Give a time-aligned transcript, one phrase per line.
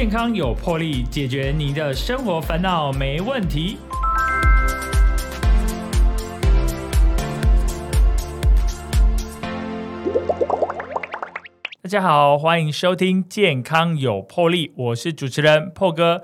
[0.00, 3.76] 健康有魄力，解决您的生活烦恼没问题。
[11.82, 16.22] 大家好，欢迎收听《健康有魄力》，我是主持人破哥。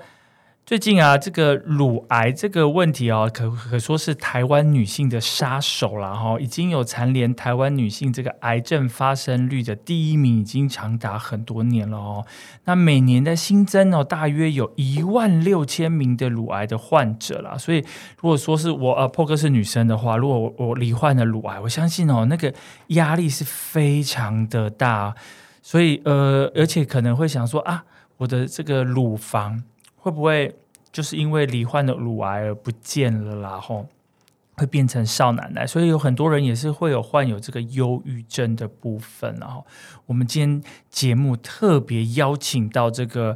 [0.67, 6.37] 最近啊，这个乳癌这个问题哦，可可说是台湾女性的杀手了哈。
[6.41, 12.25] 已经有蝉联台湾女性这个癌症发生率的第一名，已经长达很多年了哦。
[12.65, 17.57] 那每年的新增哦，大约有一万六千名的乳癌的患者啦。
[17.57, 17.77] 所以，
[18.19, 22.53] 如果说是我呃破哥是女生的话，如果我我罹患了乳癌，我相信哦，那个
[22.87, 25.15] 压力是非常的大。
[25.61, 27.85] 所以呃，而且可能会想说啊，
[28.17, 29.63] 我的这个乳房。
[30.07, 30.55] 会不会
[30.89, 33.59] 就是因为罹患了乳癌而不见了啦？
[33.59, 33.85] 吼，
[34.55, 39.35] 会变成少奶奶，所以有很多人也是会有患有这个忧郁症的部分。
[39.37, 39.65] 然后，
[40.05, 43.35] 我们今天节目特别邀请到这个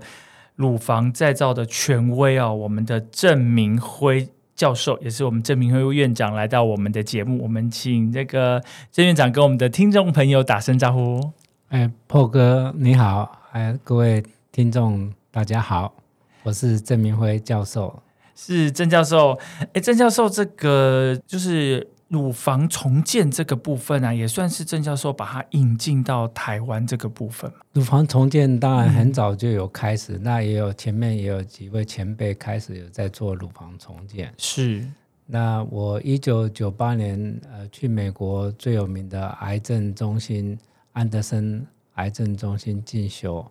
[0.56, 7.44] 乳房再造的权威啊，我们的郑明辉教授，也是我们郑明辉院长来到我们的节目。
[7.44, 11.34] 我们请这个郑院长跟我们的听众朋友打声招呼。
[11.68, 16.01] 哎，破哥你好，哎，各位听众大家好。
[16.44, 18.02] 我是郑明辉教授，
[18.36, 19.38] 是郑教授。
[19.74, 27.52] 哎，郑教授，这个就是乳房重建这个部分啊，也算是郑教授把它引进到台湾这个部分。
[27.74, 34.34] 乳房重建当然很早就有开始，那也有前面也有几位前辈开始有在做乳房重建。
[34.38, 34.84] 是，
[35.28, 40.58] 那我一九九八年呃去美国最有名的癌症中心
[40.94, 43.46] 安德森癌症中心进修。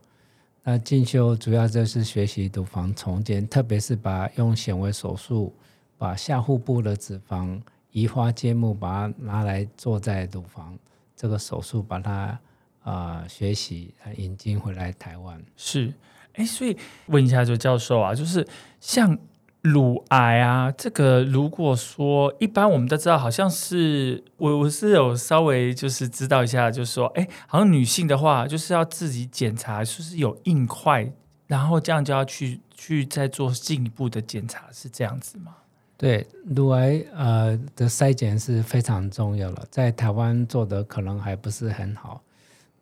[0.63, 5.55] 那进修主要就是学习乳房重建，特别是把用显微手术
[5.97, 7.61] 把下腹部的脂肪
[7.93, 10.79] 移花接木，把它拿来做在乳房
[11.17, 12.39] 这个手术，把它
[12.83, 15.43] 啊学习引进回来台湾。
[15.57, 15.93] 是，
[16.35, 18.47] 哎，所以问一下周教授啊，就是
[18.81, 19.19] 像。
[19.63, 31.13] 乳癌啊，这个如果说一般我们都知道，好像是我我是有稍微就是知道一下，就是说，哎，好像女性的话，就是要自己检查，是不是有硬块，
[31.47, 35.57] 然后这样就要去去再做进一步的检查，是这样子吗？
[35.99, 42.23] 对，乳癌呃的筛检是非常重要了，在台湾做的可能还不是很好。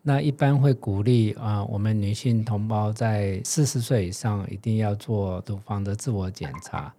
[0.01, 6.93] 那一般会鼓励啊，我们女性同胞在四十岁以上一定要做乳房的自我检查。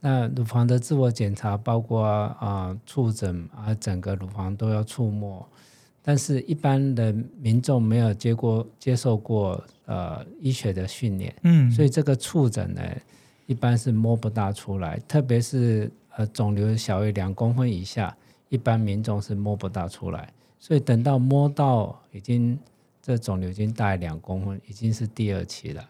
[0.00, 5.46] 那乳房的自我检查包括啊触诊啊，整个乳房都要触摸。
[6.06, 7.10] 但是，一般的
[7.40, 12.82] 民众没有接过接受过呃医学的训练，嗯，所以这个触诊呢，
[13.46, 15.00] 一般是摸不大出来。
[15.08, 18.14] 特别是呃肿瘤小于两公分以下，
[18.50, 20.30] 一般民众是摸不大出来。
[20.64, 22.58] 所以等到摸到已经
[23.02, 25.86] 这肿瘤已经大两公分，已经是第二期了。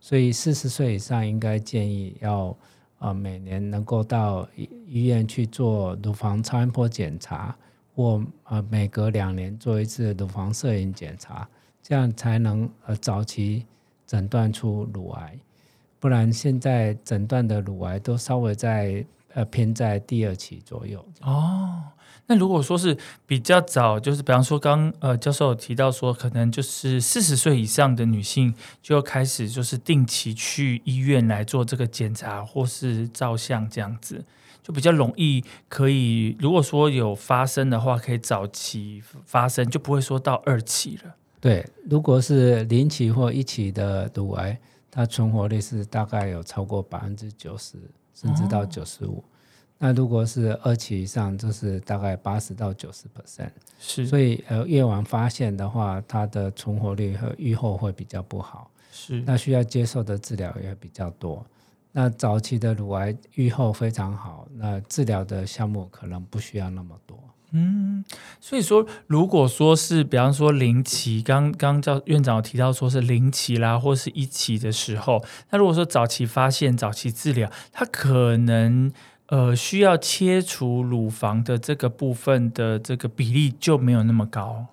[0.00, 2.56] 所以四十岁以上应该建议要
[2.98, 7.54] 啊每年能够到医院去做乳房超音波检查，
[7.94, 11.46] 或啊每隔两年做一次乳房摄影检查，
[11.82, 13.66] 这样才能呃早期
[14.06, 15.38] 诊断出乳癌。
[16.00, 21.04] 不然现在诊断的乳癌都稍微在呃偏在第二期左右。
[21.20, 21.82] 哦。
[22.28, 34.24] 那如果说是比较早，就是比方说刚呃教授有提到说，可能就是四十岁以上的女性就要开始就是定期去医院来做这个检查或是照相这样子，
[34.60, 41.14] 就比较容易可以，如果说有发生的话，可以早期发生，就不会说到二期了。
[41.40, 44.58] 对，如果是零期或一期的乳癌，
[44.90, 47.76] 它存活率是大概有超过百分之九十，
[48.12, 49.22] 甚至到九十五。
[49.78, 61.44] 那如果是二期以上，就是大概八十到九十 percent，是，所以呃越晚发现的话，它的存活率和预后会比较不好，是，那需要接受的治疗也比较多。
[61.92, 67.18] 那早期的乳癌预后非常好，那治疗的项目可能不需要那么多。
[67.52, 68.02] 嗯，
[68.40, 78.90] 所以说，如果说是比方说零期，刚刚教院长有提到说是零期啦，或是一期的时候，那如果说早期发现、早期治疗，它可能。
[79.26, 84.64] 呃，需要切除乳房的这个部分的这个比例就没有那么高。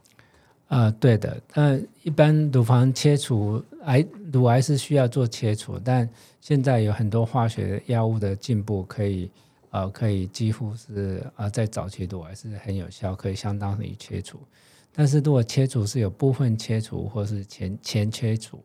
[0.68, 1.40] 啊，对的。
[1.54, 6.08] 那一般乳房切除癌乳癌是需要做切除，但
[6.42, 9.30] 现在有很多化学药物的进步，可以
[9.72, 14.40] 呃可以几乎是啊在早期乳癌是很有效，可以相当于切除。
[14.96, 18.60] 但是如果切除是有部分切除或是前前切除，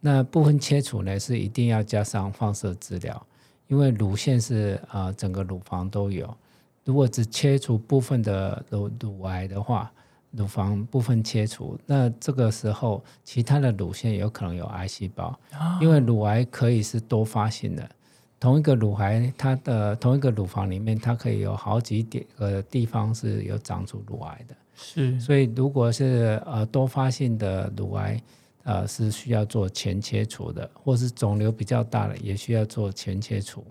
[0.00, 3.26] 那部分切除呢是一定要加上放射治疗。
[3.70, 6.28] 因为乳腺是啊，整个乳房都有。
[6.84, 9.90] 如果只切除部分的乳乳癌的话，
[10.32, 15.38] 乳房部分切除，那这个时候其他的乳腺有可能有癌细胞，
[15.80, 17.88] 因为乳癌可以是多发性的。
[18.40, 24.56] 同一个乳癌，它的同一个乳房里面，它可以有好几点个地方是有长出乳癌的。
[24.74, 28.20] 是，所以如果是呃多发性的乳癌，
[28.64, 33.64] 呃是需要做前切除的，或是肿瘤比较大的，也需要做前切除。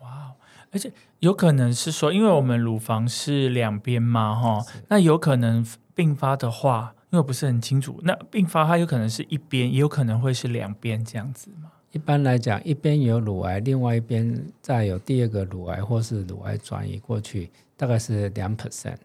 [0.00, 0.32] 哇，
[0.70, 11.70] 而且有可能是说，因为我们乳房是两边嘛，哈，那有可能并发的话，因为不是很清楚，那并发它有可能是一边，也有可能会是两边这样子嘛。
[11.92, 18.96] 一般来讲，一边有乳癌，另外一边再有第二个乳癌，或是乳癌转移过去，大概是两 percent。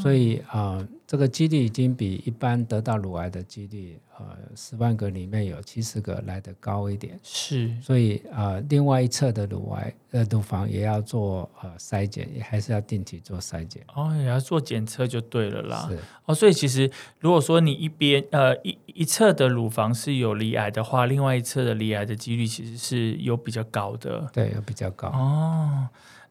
[0.00, 4.24] 所以啊，这个几率已经比一般得到乳癌的几率，呃，
[4.54, 7.18] 十万个里面有七十个来的高一点。
[7.22, 13.82] 是，所以啊，另外一侧的乳癌呃乳房也要做呃筛检，也还是要定期做筛检。
[13.94, 15.88] 哦，也要做检测就对了啦。
[15.90, 15.98] 是。
[16.26, 24.30] 哦，所以其实如果说你一边呃一一侧的乳房是有离癌的话，另外一侧的离癌的几率其实是有比较高的。
[24.32, 25.08] 对，有比较高。
[25.08, 25.88] 哦。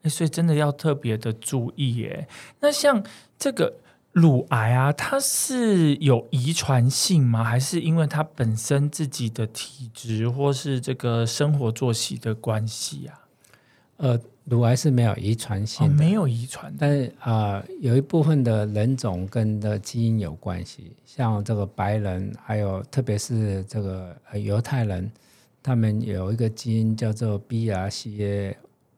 [0.10, 2.28] 所以真的要特别的注意耶。
[2.60, 3.04] 那像
[3.38, 3.74] 这个
[4.12, 7.44] 乳癌啊，它是有遗传性吗？
[7.44, 13.22] 还是因为它本身自己的体质或是这个生活作息的关系啊？
[13.98, 25.12] 呃，乳癌是没有遗传性，没有遗传，但是啊，有一部分的人种跟的基因有关系，像这个白人，还有特别是这个犹太人，
[25.64, 28.56] 他们有一个基因叫做 BRCA。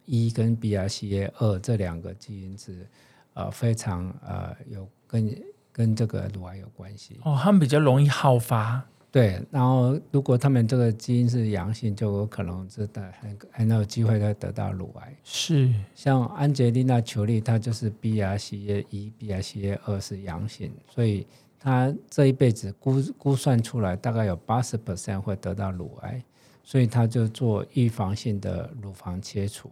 [0.07, 2.88] 一跟 BRCA 二这两个基因是
[3.33, 8.83] 呃非常呃有跟跟这个乳癌有关系哦，他们比较容易好发。
[9.09, 15.15] 对，然后如果他们这个基因是阳性，就有可能是的很很有机会会得到乳癌。
[15.24, 21.25] 是，像安吉丽娜·裘丽，她就是 BRCA 一、BRCA 二是阳性，所以
[21.57, 26.21] 她这一辈子估估算出来大概有八十 percent 会得到乳癌，
[26.63, 29.71] 所以她就做预防性的乳房切除。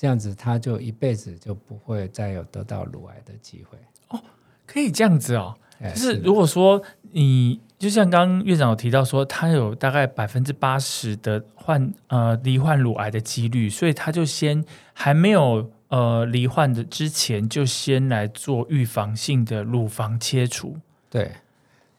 [0.00, 3.76] 这样子，他就一辈子就不会再有得到乳癌的机会
[4.08, 4.18] 哦。
[4.66, 5.54] 可以这样子哦，
[5.94, 6.82] 就是如果说
[7.12, 14.64] 你就像刚刚院长有提到说，他有大概百分之八十的患呃罹患乳癌的几率，所以他就先
[14.94, 20.78] 还没有呃罹患的之前，就先来做预防性的乳房切除。
[21.10, 21.30] 对，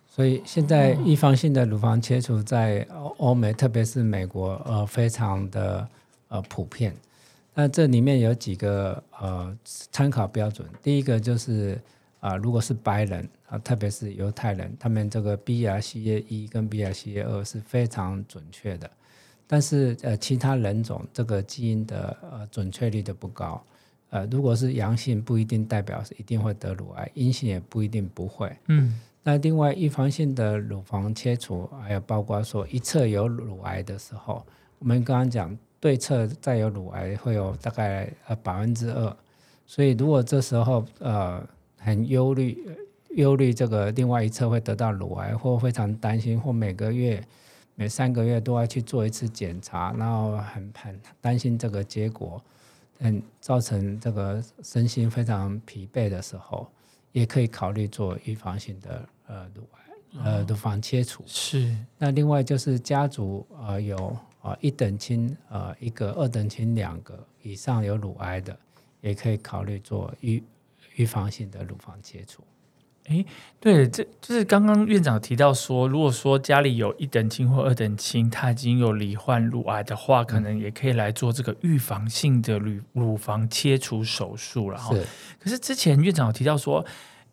[0.08, 2.88] 所以现在预防性的乳房切除在
[3.18, 5.88] 欧美，特别是美国，呃，非常的
[6.30, 6.96] 呃普遍。
[7.54, 11.78] 那这里面有几个呃参考标准，第一个就是
[12.22, 18.90] 啊，如果是白人啊，特别是犹太人，他们这个 BRCA 一跟 BRCA 二是非常准确的，
[19.48, 23.62] 但是呃其他人种这个基因的呃准确率都不高，
[24.12, 28.50] 呃如果是阳性不一定代表是一定会得乳癌，阴性也不一定不会。
[28.70, 34.46] 嗯，那另外预防性的乳房切除，还有包括说一侧有乳癌的时候，
[34.80, 35.58] 我们刚刚讲。
[35.82, 39.18] 对侧再有乳癌会有大概呃百分之二，
[39.66, 41.44] 所以如果这时候呃
[41.80, 42.64] 很忧虑
[43.16, 47.22] 忧虑这个另外一侧会得到乳癌，或非常担心，或每个月
[47.74, 52.40] 每三个月都要去做一次检查，然后很很担心这个结果，
[53.00, 56.68] 嗯，造成这个身心非常疲惫的时候，
[57.12, 61.24] 也可以考虑做预防性的呃乳癌呃乳房切除。
[61.26, 64.16] 是，那另外就是家族呃有。
[64.42, 68.58] 啊，一等亲，呃，一个二等亲，两个以上有乳癌的，
[69.02, 70.44] 也可以考虑做预
[70.96, 72.44] 预防性的乳房切除。
[73.06, 73.26] 诶，
[73.60, 84.80] 对，这就是刚刚院长提到说，如果说家里有一等亲或二等亲，他已经有罹患乳癌的话，可能也可以来做这个预防性的乳乳房切除手术了。
[84.80, 85.06] 是，
[85.40, 86.86] 可是之前院长有提到说。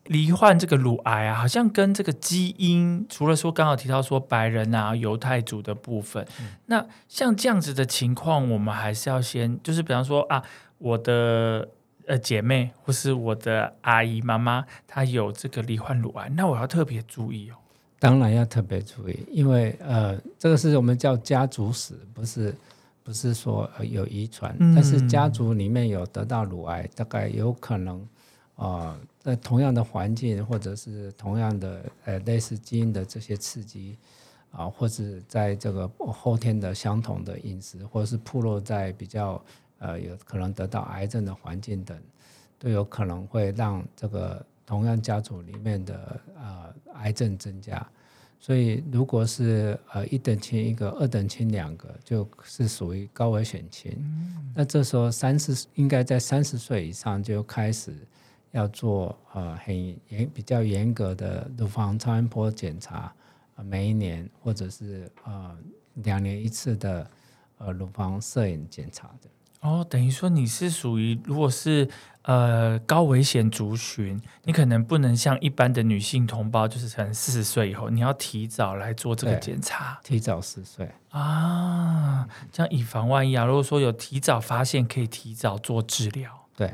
[0.08, 6.26] 罹患这个乳癌啊，好像跟这个基因，除了说刚好提到说白人啊、犹太族的部分，
[6.64, 10.42] 那像这样子的情况，我们还是要先，就是比方说啊，
[10.78, 11.68] 我的
[12.06, 17.54] 呃姐妹或是我的阿姨妈妈，她有这个罹患乳癌，那我要特别注意哦。
[17.98, 22.54] 当然要特别注意，因为呃，这个是我们叫家族史，不是
[23.04, 28.08] 不是说有遗传，但是家族里面有得到乳癌，大概有可能
[28.56, 28.96] 啊。
[29.28, 33.98] 在同样的环境，或者是同样的呃类似基因的这些刺激
[34.52, 39.44] 啊，或者在这个后天的相同的饮食，或者是暴露在比较
[39.80, 41.94] 呃有可能得到癌症的环境等，
[42.58, 47.86] 都有可能会让这个同样家族里面的呃癌症增加。
[48.40, 53.92] 所以，如果是呃一等亲一个，二等亲两个，就是属于高危险亲。
[54.54, 57.92] 那这时候三十应该在三十岁以上就开始。
[58.50, 59.76] 要做呃很
[60.08, 63.12] 严比较严格的乳房超音波检查，
[63.56, 65.56] 呃每一年或者是呃
[65.94, 67.10] 两年一次的
[67.58, 69.28] 呃乳房摄影检查的。
[69.60, 71.88] 哦，等于说你是属于，如果是
[72.22, 83.44] 呃高危险族群，你可能不能像一般的女性同胞，就是可能四十岁以后，你要提早来做这个检查提早十岁，啊，这样以防万一啊。
[83.44, 86.46] 如果说有提早发现，可以提早做治疗。
[86.56, 86.72] 对，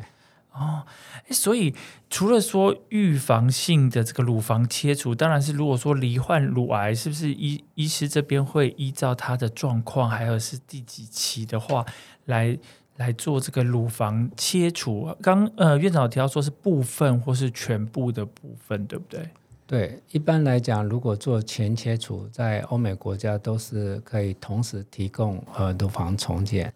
[0.54, 0.84] 哦
[1.30, 1.75] 所以
[2.08, 11.84] 除了说预防性的这个乳房切除，当然是如果说罹患乳癌，是不是医医师这边会依照他的状况，还有是第几期的话，
[12.26, 12.56] 来
[12.96, 15.16] 来做这个乳房切除？
[15.20, 19.28] 刚呃院长提到说是部分或是全部的部分，对不对？
[19.66, 26.73] 对，一般来讲，如果做前切除，在欧美国家都是可以同时提供呃乳房重建，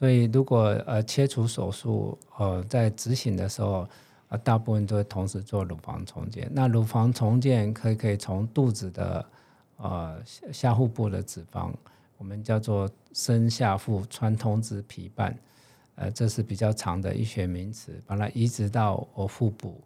[0.00, 3.86] 所以如果呃切除手术呃在执行的时候，
[4.30, 6.50] 呃大部分都会同时做乳房重建。
[6.54, 9.26] 那乳房重建可以可以从肚子的
[9.76, 11.70] 呃下下腹部的脂肪，
[12.16, 15.36] 我们叫做深下腹穿通支皮瓣，
[15.96, 19.78] 呃这是比较长的医学名词，把它移植到我腹部。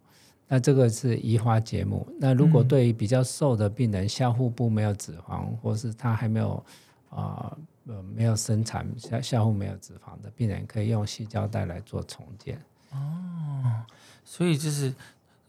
[0.47, 2.07] 那这个是移花接木。
[2.17, 6.63] 那如果对于比较瘦的病人，下腹部没有脂肪，或是他还没有
[7.09, 7.57] 啊呃
[8.15, 12.59] 没有生产下下腹没有脂肪的病人，可以用细胶带来做重建。
[12.91, 13.83] 哦
[14.23, 14.93] 所以就是，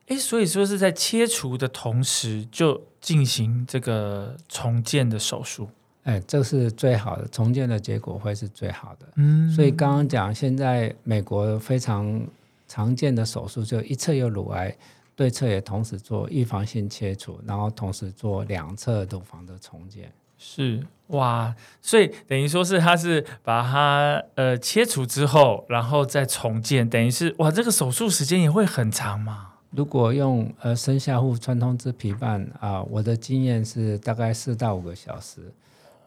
[0.09, 5.69] 哎，所以说是在切除的同时就进行这个重建的手术。
[6.03, 9.09] 哎，这是最好的重建的结果会是最好的。
[9.17, 12.25] 嗯所以刚刚讲，现在美国非常
[12.69, 14.77] 常见的手术，就一侧有乳癌，
[15.17, 20.13] 对侧也同时做预防性切除，然后同时做两侧乳房的重建。
[20.39, 29.53] 是哇，所以等于说是他是把它呃切除之后，然后再重建，等于是哇，这个手术时间也会很长嘛。
[29.71, 35.41] 如果用呃深下腹穿通支皮瓣啊、我的经验是大概四到五个小时。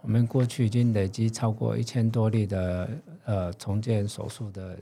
[0.02, 2.90] 我们过去已经累积超过一千多例的
[3.26, 4.78] 呃重建手术的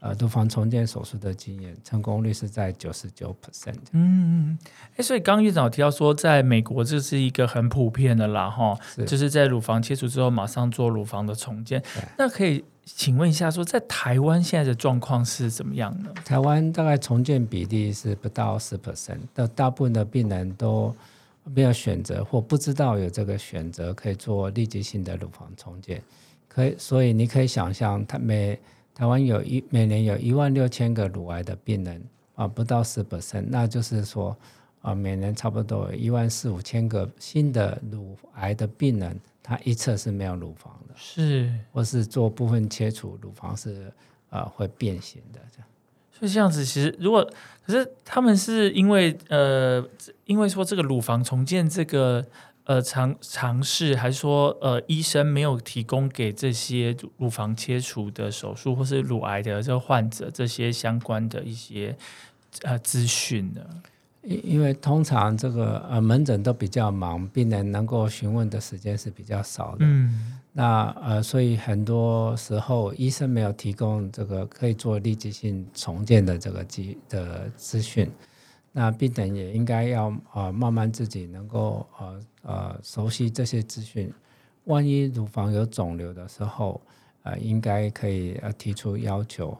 [0.00, 3.76] 呃乳房重建手术的经验，成功率是在九十九 percent。
[3.92, 4.58] 嗯，
[4.96, 11.82] 哎，所以刚刚院长有提到说，在美国这是一个很普遍的啦，哈，就是在乳房切除之后马上做乳房的重建。
[12.18, 16.10] 那可以请问一下说在台湾现在的状况是怎么样呢？
[16.24, 20.94] 台湾大概重建比例是不到十 percent，的大部分的病人都
[21.42, 26.02] 没有选择或不知道有这个选择可以做立即性的乳房重建，
[26.48, 28.58] 可以，所以你可以想象，他每
[28.96, 32.02] 台湾有一每年有一万六千个乳癌的病人
[32.34, 34.34] 啊，不到十 percent，那就是说
[34.80, 43.92] 啊，每年差不多有一万四五千个新的乳癌的病人，他一侧是没有乳房的，是，或是做部分切除，乳房是
[44.30, 45.68] 呃会变形的这样。
[46.10, 47.22] 所以这样子，其实如果
[47.66, 49.86] 可是他们是因为呃，
[50.24, 52.24] 因为说这个乳房重建这个
[52.66, 61.96] 呃尝尝试，还是说呃医生没有提供给这些乳乳房切除的手术或是乳癌的这个患者这些相关的一些
[62.62, 63.60] 呃资讯呢？
[64.22, 69.78] 因因为通常这个呃门诊都比较忙，病人能够询问的时间是比较少的。
[69.80, 78.10] 嗯，那呃，所以很多时候医生没有提供这个可以做立即性重建的这个机的资讯，
[78.72, 84.10] 那病人也应该要呃慢慢自己能够呃呃熟悉这些资讯。
[84.64, 86.80] 万一乳房有肿瘤的时候，
[87.22, 89.56] 呃，应该可以呃提出要求，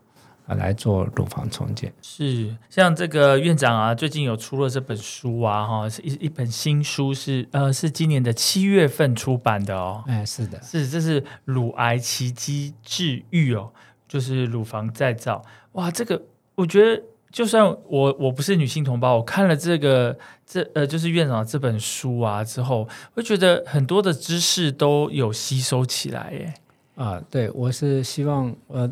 [0.46, 1.92] 呃来做乳房重建。
[2.02, 10.02] 是像这个院长啊，最近有出了这本书啊，哈，是一一本新书是，呃是今年的七月份出版的哦。
[10.08, 13.72] 哎，是的，是，这是乳癌奇迹治愈哦，
[14.08, 15.44] 就是乳房再造。
[15.72, 16.20] 哇，这个
[16.56, 17.02] 我觉得，
[17.36, 26.54] 就算我我不是女性同胞，我看了这个这呃，就是院长这本书啊之后，会觉得很多的知识都有吸收起来耶。
[26.94, 28.90] 啊，对，我是希望呃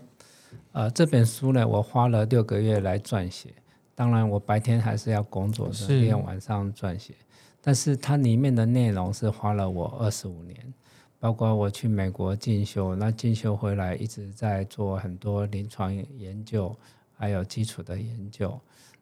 [0.72, 3.48] 呃这本书呢，我花了六个月来撰写。
[3.94, 7.14] 当然，我白天还是要工作的，是利用晚上撰写。
[7.62, 10.74] 但是它里面的内容是花了我二十五年，
[11.18, 16.76] 包括我去美国进修，那进修回来一直在做很多临床研究，
[17.16, 18.59] 还有基础的研究。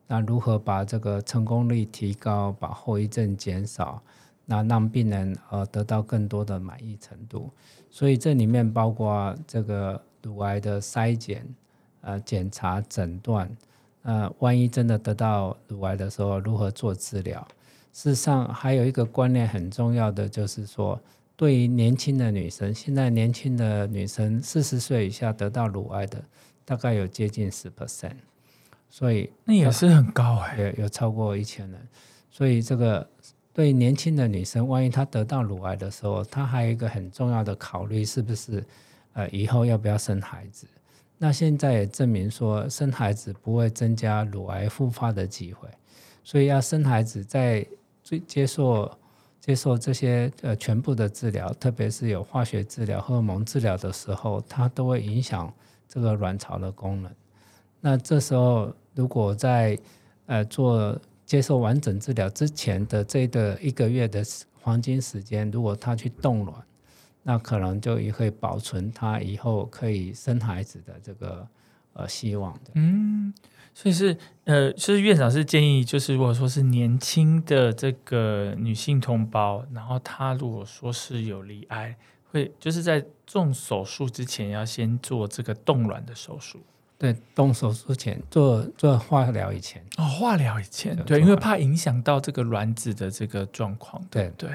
[0.07, 4.03] 那如何把这个成功率提高，把后遗症减少，
[4.45, 7.51] 那让病人呃得到更多的满意程度。
[7.91, 11.47] 所以这里面包括这个乳癌的筛检、
[12.03, 13.51] 呃检查、诊断，
[14.03, 17.47] 呃，万一真的得到乳癌的时候，如何做治疗？
[17.93, 21.01] 事实上，还有一个观念很重要的，就是说，
[21.37, 26.23] 对于年轻的女生，现在年轻的女生四十岁以下得到乳癌的，
[26.65, 28.17] 大概有接近十 percent。
[28.89, 31.89] 所以那也是很高哎、有有超过一千人，
[32.31, 33.09] 所以这个
[33.53, 38.63] 对年轻的女生，万一她得到乳癌的时候，她还有一个很重要的考虑，是不是
[39.15, 40.67] 呃以后要不要生孩子？
[41.17, 45.69] 那现在也证明说，生孩子不会增加乳癌复发的机会，
[46.23, 47.67] 所以要生孩子在
[48.03, 48.91] 最接受
[49.41, 55.51] 接受这些呃全部的治疗，特别是有化学治疗、荷尔蒙治疗的时候，它都会影响
[55.93, 57.13] 这个卵巢的功能。
[57.81, 59.79] 那这时候如果在
[60.25, 64.25] 呃做接受完整治疗之前的这个一个月的
[64.63, 66.57] 黄金时间，如果他去冻卵，
[67.23, 71.47] 那可能就也会保存他以后可以生孩子的这个
[71.93, 72.71] 呃希望的。
[72.75, 73.35] 嗯，
[73.75, 81.97] 所以是呃，就是院长是建议，就是如果说是年轻的这个女性同胞，然后她如果说是有离癌，
[82.33, 86.59] 会就是在动手术之前要先做这个冻卵的手术。
[86.99, 94.01] 对，动手术前做做化疗以前，哦，化疗以前对对，因为怕影响到这个卵子的这个状况。
[94.09, 94.49] 对对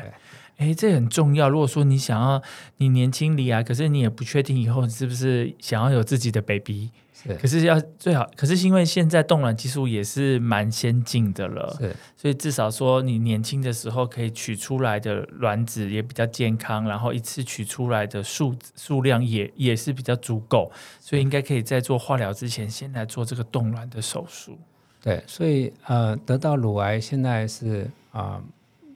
[0.55, 1.49] 哎，这很重要。
[1.49, 2.41] 如果说你想要
[2.77, 6.89] 你年轻离啊，可是你也不确定以后是不是想要有自己的 baby，
[7.23, 7.33] 是。
[7.35, 11.95] 可是要最好，可是因为现在冻卵技术也是蛮先进的了，是。
[12.15, 24.57] 所以至少说你年轻的时候可以取出来的卵子也比较健康，然后一次取出来的数数量也也是比较足够，所以应该可以在做化疗之前先来做这个冻卵的手术。
[24.99, 28.41] 对，所以呃，得到乳癌现在是啊、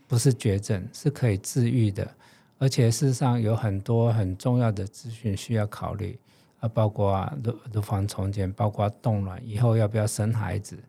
[0.07, 2.05] 不是绝症，是可以治愈的，
[2.57, 6.19] 而且事实上有很多很重要的资讯需要考虑，
[6.61, 10.79] 啊，包括啊乳乳房重建，包括冻卵，以后要不要生孩子。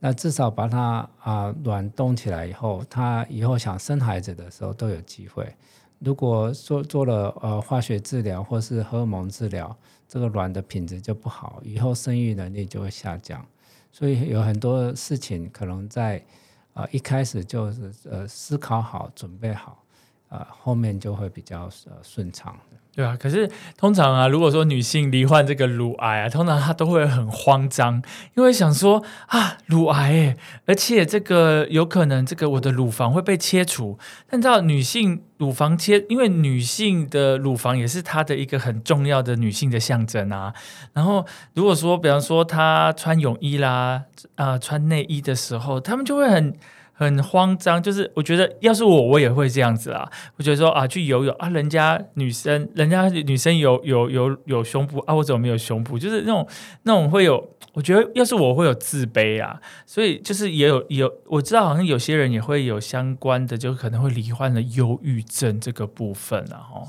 [0.00, 5.54] 那至少把它啊、卵冻起来以后，它以后想生孩子的时候都有机会。
[5.98, 9.76] 如果做做了呃化学治疗或是荷尔蒙治疗，
[10.08, 13.46] 这个卵的品质就不好，以后生育能力就会下降。
[13.92, 16.24] 所以有很多事情可能在
[16.72, 19.84] 呃一开始就是呃思考好、准备好，
[20.30, 22.58] 呃后面就会比较呃顺畅。
[22.92, 28.02] 对啊，可是通常啊，如果说女性罹患这个乳癌啊，通常她都会很慌张，
[28.34, 30.36] 因为想说啊，乳癌诶，
[30.66, 33.96] 而且这个有可能这个我的乳房会被切除。
[34.28, 40.52] 但知道女性乳房切，因为女性的乳房也是她的一个很重要的女性的象征啊。
[40.92, 44.02] 然后如果说，比方说她穿泳衣啦，
[44.34, 46.54] 啊、穿内衣的时候，她们就会很。
[47.00, 50.06] 很慌张，就是我觉得要是我，我也会这样子啊。
[50.36, 55.98] 我觉得说啊，去游泳啊，人家女生，人家女生有有有有胸部啊，我怎么没有胸部？
[55.98, 56.46] 就是那种
[56.82, 66.82] 那种会有，我觉得要是我会有自卑啊，所以就是也有有，我知道好像有些人也会有相关的，就可能会罹患了忧郁症这个部分啊，哈。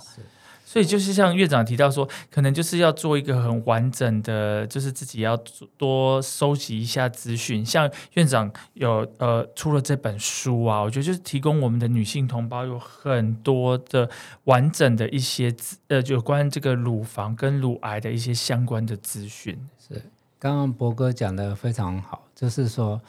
[0.71, 5.35] 所以就是像院长提到说，可能就是要做一个很完整的，就是自己要
[5.75, 7.65] 多收集一下资讯。
[7.65, 14.09] 像院长有呃出了这本书啊，我觉得就是提供我们的女性同胞有很多的
[14.45, 19.59] 完整的一些资呃有关这个乳房跟乳癌的一些相关的资讯。
[19.77, 20.01] 是
[20.39, 23.01] 刚刚博哥讲的非常好，就是说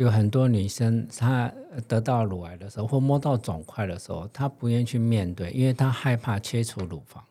[0.00, 1.52] 有很多女生她
[1.86, 7.22] 得到乳癌的时候，或摸到肿块的时候，她不愿意去面对，因为她害怕切除乳房，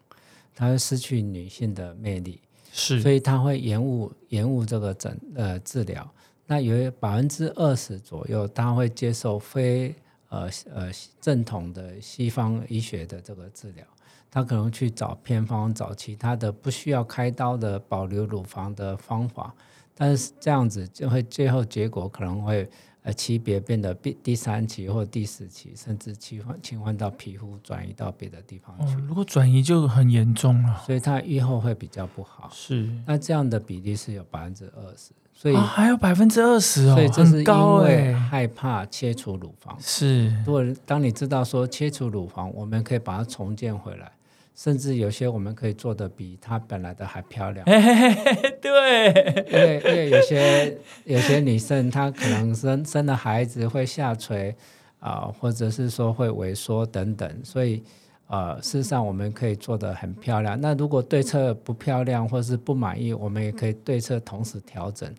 [0.53, 2.39] 她会失去女性的魅力，
[2.71, 6.07] 是所以她会延误延误这个诊呃治疗。
[6.45, 9.95] 那有百分之二十左右，她会接受非
[10.29, 13.83] 呃呃正统的西方医学的这个治疗。
[14.31, 19.53] 他可能去找偏方，找其他的不需要开刀的保留乳房的方法，
[19.95, 22.69] 但是这样子就会最后结果可能会
[23.01, 30.81] 呃期别变得第第三期或第四期，甚至侵换侵换到皮肤，转移到别的地方去，哦，如果转移就很严重了。
[30.85, 32.49] 所以它预后会比较不好。
[32.51, 39.75] 是那这样的比例是有百分之二十，所以、啊，还有百分之二十哦，所以这是高因为哎、害怕切除乳房。
[39.79, 44.11] 是如果当你知道说切除乳房，我们可以把它重建回来，
[44.59, 47.63] 甚至有些我们可以做的比她本来的还漂亮。
[48.61, 54.53] 对，因为因为有些有些女生她可能生生了孩子会下垂
[54.99, 57.81] 啊、或者是说会萎缩等等，所以
[58.27, 60.59] 呃，事实上我们可以做的很漂亮。
[60.59, 65.09] 那如果对侧不漂亮或是不满意，我们也可以对侧同时调整。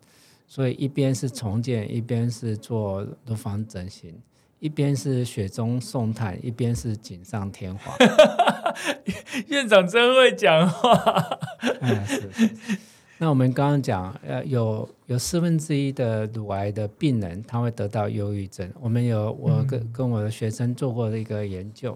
[0.45, 4.13] 所以一边是重建，一边是做乳房整形，
[4.59, 7.91] 一边是雪中送炭，一边是锦上添花。
[9.49, 11.39] 院长真会讲话。
[11.79, 12.77] 嗯，是是是。
[13.17, 18.67] 那我们刚刚讲，呃，有有四分之一的乳癌的病人，他会得到忧郁症。
[18.81, 21.95] 我们有我跟、跟我的学生做过的一个研究，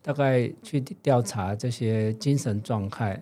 [0.00, 3.20] 大概去调查这些精神状态，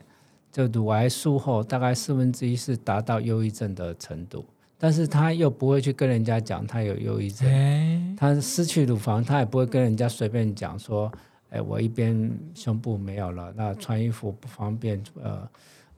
[0.53, 4.45] 就乳癌术后大概四分之一是达到忧郁症的程度，
[4.77, 7.49] 但是他又不会去跟人家讲他有忧郁症。
[7.51, 11.11] 哎，他失去乳房，他也不会跟人家随便讲说，
[11.51, 15.51] 哎，我一边胸部没有了，那穿衣服不方便，呃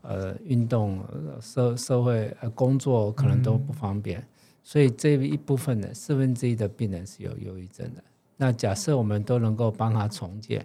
[0.02, 4.24] 呃，运动、呃社社会、呃工作可能都不方便。
[4.62, 8.02] 所以这一部分的四分之一的病人是有忧郁症的。
[8.36, 10.64] 那假设我们都能够帮他重建，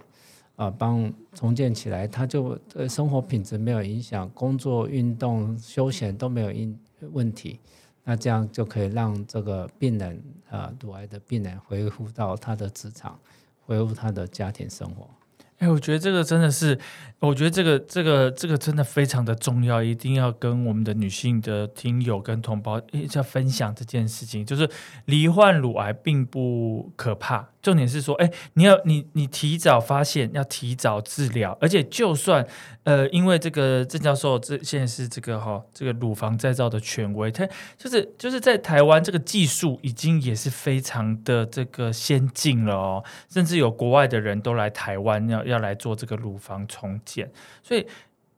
[0.56, 6.78] 啊、帮重建起来，他就呃生活品质没有影响，工作、运动、休闲都没有因
[7.12, 7.60] 问题。
[8.04, 13.20] 那这样就可以让这个病人，呃，乳癌的病人恢复到他的职场，
[13.66, 15.10] 恢复他的家庭生活。
[15.58, 16.78] 哎，我觉得这个真的是，
[17.20, 24.46] 我觉得这个这个这个真的非常的重要，一定要跟我们的女性的听友跟同胞一起要分享这件事情。
[24.46, 24.70] 就是
[25.06, 32.46] 罹患乳癌并不可怕，重点是说，哎，你要你你提早发现，要提早治疗，而且就算
[32.84, 37.44] 呃，因为这个郑教授这现在是这个哈、这个乳房再造的权威，他
[37.76, 47.32] 就是就是在台湾这个技术已经也是非常的这个先进了哦，甚至有国外的人都来台湾要要来做这个乳房重建，
[47.64, 47.84] 所以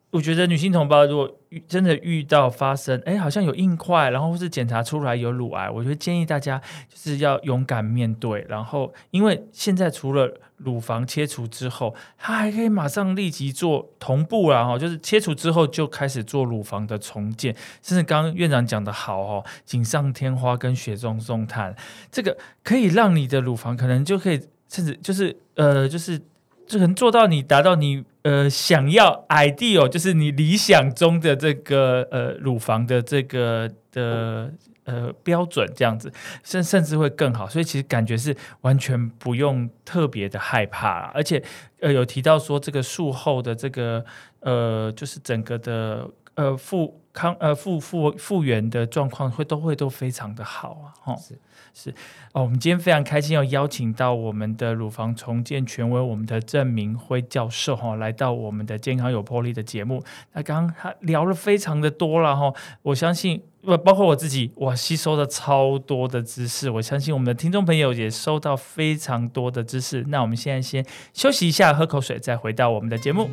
[0.09, 1.29] 我觉得女性同胞如果
[1.67, 6.57] 真的遇到发生，哎，好像有硬块，然后或是检查出来有乳癌，我觉得建议大家
[6.89, 21.75] 就是要勇敢面对，然后因为现在除了乳房切除之后，它还可以马上立即做同步啦，哈，就是切除之后就开始做乳房的重建，甚至刚刚院长讲的好哦，锦上添花跟雪中送炭，
[22.09, 26.19] 这个可以让你的乳房可能就可以，甚至就是呃，就是
[26.65, 34.51] 就能做到你达到你呃想要 ideal，就是你理想中的这个呃乳房的这个的
[34.83, 36.11] 呃标准这样子，
[36.43, 37.47] 甚甚至会更好。
[37.47, 41.41] 所以其实感觉是完全不用特别的害怕，而且
[41.79, 44.03] 呃有提到说这个术后的这个
[44.41, 51.35] 呃就是整个的呃腹康呃复复复原的状况会都会都非常的好啊，哈是
[51.73, 51.89] 是
[52.31, 60.03] 哦，我们今天非常开心要邀请到我们的乳房重建权威，我们的郑明辉教授哈、来到我们的健康有魄力的节目。
[60.33, 62.53] 那刚刚他聊了非常的多了哈、
[62.83, 70.03] 我相信不包括我自己，我吸收了超多的知识，我相信我们的听众朋友也收到非常多的知识。
[70.09, 73.27] 那我们现在先休息一下，喝口水，再回到我们的节目。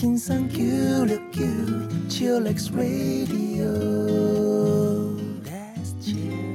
[0.00, 1.36] Kinsan QQ
[2.08, 3.68] Chillax Radio.
[5.44, 6.49] That's chill.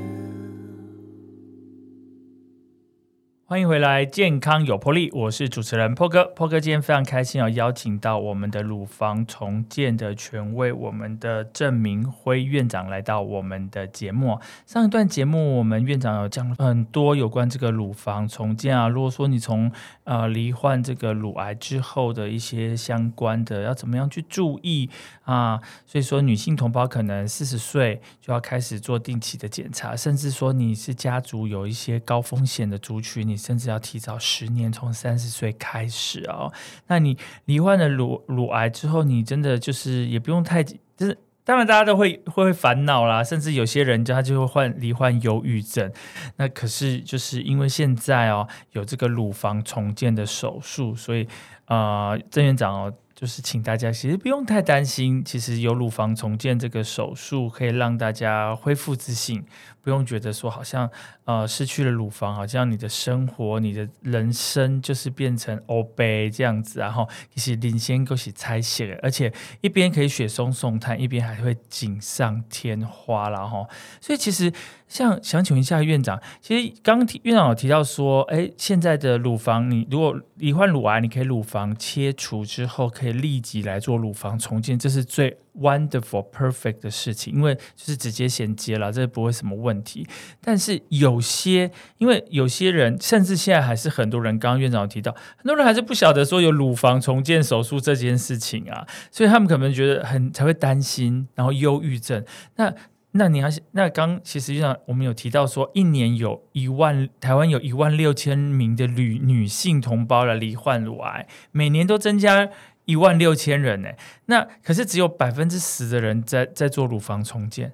[3.47, 6.25] 欢迎回来，健康有魄力，我是主持人破哥。
[6.35, 14.39] 破哥今天非常开心要邀请到我们的乳房重建的权威，我们的郑明辉院长来到我们的节目。
[14.65, 18.87] 上一段节目，我们院长有讲了很多有关这个乳房重建啊。
[18.87, 19.71] 如果说你从
[20.05, 24.89] 呃罹患这个乳癌之后的一些相关的，要怎么样去注意
[25.21, 25.61] 啊？
[25.85, 36.51] 所以说，女性同胞可能四十岁就要开始做定期的检查，甚至说你是家族有一些高风险的族群，你甚至要提早十年，从三十岁开始哦。
[36.87, 41.17] 那你罹患了乳乳癌之后，你真的就是也不用太就是。
[41.47, 45.93] 当然，大家都会会会烦恼啦，甚至有些人他就会患罹患忧郁症。
[46.37, 51.27] 那可是就是因为现在哦有这个乳房重建的手术，所以
[51.65, 59.41] 啊，郑院长哦，就是请大家其实不用太担心，其实有乳房重建这个手术可以让大家恢复自信，
[59.81, 60.89] 不用觉得说好像
[61.23, 73.65] 呃失去了乳房，好像你的生活、你的人生就是变成欧杯这样子，然后其实领先都是拆卸，而且一边可以雪松送炭，一边还会锦上添花啦哈。
[74.01, 74.51] 所以其实
[74.87, 90.07] 像想请问一下院长，其实刚提院长有提到说，哎，现在的乳房，你如果罹患乳癌，你可以乳房切除之后，可以立即来做乳房重建，这是最 wonderful perfect 的事情，因为就是直接衔接了，这不会什么问题。
[90.39, 102.23] 但是有些，因为有些人，甚至现在还是很多人，刚刚院长有提到，很多人还是不晓得说有乳房重建手术这件事情啊，所以他们可能觉得很才会担心，然后忧郁症。
[102.57, 102.73] 那
[103.17, 112.49] 那你要那刚其实上我们有提到说，一年有一万台湾有一万六千名的女女性同胞来罹患乳癌，每年都增加
[112.83, 113.89] 一万六千人呢。
[114.25, 117.71] 那可是只有百分之十的人在在做乳房重建，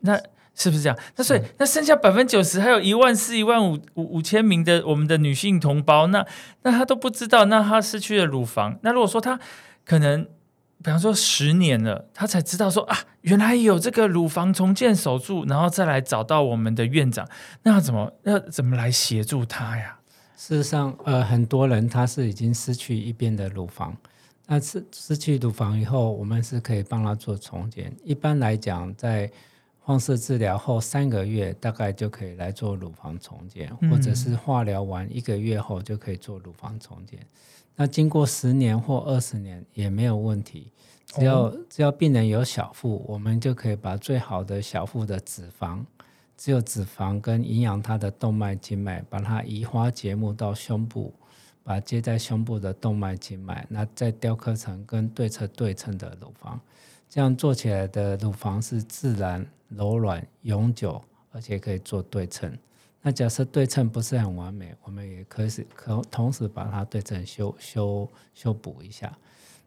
[0.00, 0.18] 那
[0.54, 0.98] 是不是这样？
[1.16, 6.26] 那所以那剩下百分之九十，还有一万四、一万五五五千名的我们的女性同胞，那
[6.62, 8.78] 那她都不知道，那她失去了乳房。
[8.80, 9.38] 那如果说她
[9.84, 10.26] 可能。
[10.82, 17.28] 比方说十年了，他才知道说啊，原来有这个乳房重建手术，然后再来找到我们的院长，
[17.62, 19.98] 那怎么要怎么来协助他呀？
[20.36, 23.94] 事实上，呃，很多人他是已经失去一边的乳房，
[24.46, 27.94] 那失失去乳房以后，我们是可以帮他做重建。
[28.02, 29.30] 一般来讲，在
[29.84, 37.18] 放射治疗后三个月，大概就可以来做乳房重建，或者是化疗完一个月后就可以做乳房重建。
[37.80, 40.70] 那经过十年或二十年也没有问题，
[41.06, 45.82] 只要、只要病人有小腹，我们就可以把最好的小腹的脂肪，
[46.36, 51.10] 只有脂肪跟营养它的动脉静脉，把它移花接木到胸部，
[51.64, 56.60] 把接在胸部的动脉静脉，那再雕刻成跟对侧对称的乳房，
[57.08, 62.54] 这样做起来的乳房是自然、柔软、永久，而且可以做对称。
[63.02, 69.16] 那假设对称不是很完美，我们也可以是可同时把它对称修修修补一下。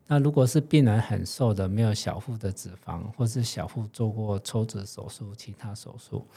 [0.05, 6.27] 那如果是病人很瘦的，没有小腹的脂肪，或是小腹做过抽脂手术、其他手术，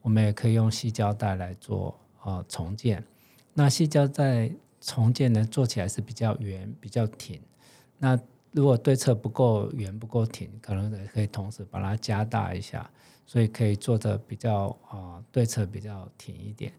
[0.00, 3.04] 我们也可以用细胶带来做呃重建。
[3.52, 7.40] 那细胶带重建呢，做起来是比较圆、比较挺。
[7.98, 8.18] 那
[8.52, 12.88] 如果对侧不够圆、不够挺，可能也可以同时把它加大一下，
[13.26, 16.72] 所以可以做的比较啊、对侧比较挺一点。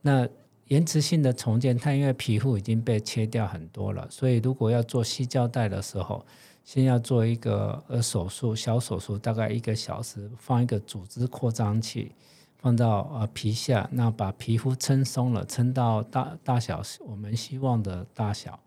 [0.00, 0.26] 那
[0.68, 6.24] 延迟性的重建，它因为皮肤已经被切掉很多了，所以如果要做细胶带的时候，
[6.64, 12.12] 先要做一个呃手术，小手术大概一个小时，放一个组织扩张器
[12.58, 18.60] 放到呃皮下，那把皮肤撑松了，撑到大大小我们希望的大小，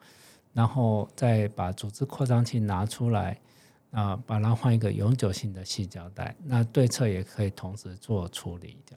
[0.53, 3.39] 然后再把组织扩张器拿出来。
[3.91, 8.95] 啊、把它换一个永久性的细胶带，那对侧也可以同时做处理的。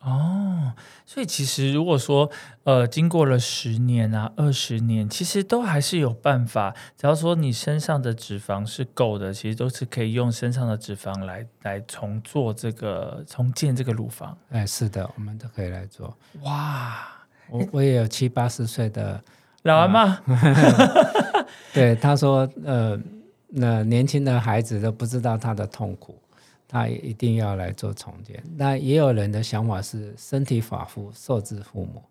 [0.00, 0.72] 哦，
[1.04, 2.30] 所以其实如果说
[2.62, 6.72] 呃，经过了十年啊、二十年，其实都还是有办法。
[6.96, 14.36] 只要说你身上的脂肪是够的，其实都是可以用身上的脂肪来来重做这个重建这个乳房。
[14.50, 16.16] 哎，是的，我们都可以来做。
[16.42, 17.08] 哇，
[17.50, 19.20] 我我也有七八十岁的，
[19.62, 20.22] 老阿妈，
[21.74, 22.96] 对他说，呃，
[23.48, 26.18] 那年轻的孩子都不知道他的痛苦，
[26.66, 28.42] 他一定要来做重建。
[28.56, 32.02] 那也有人的想法是，身体发肤受之父母，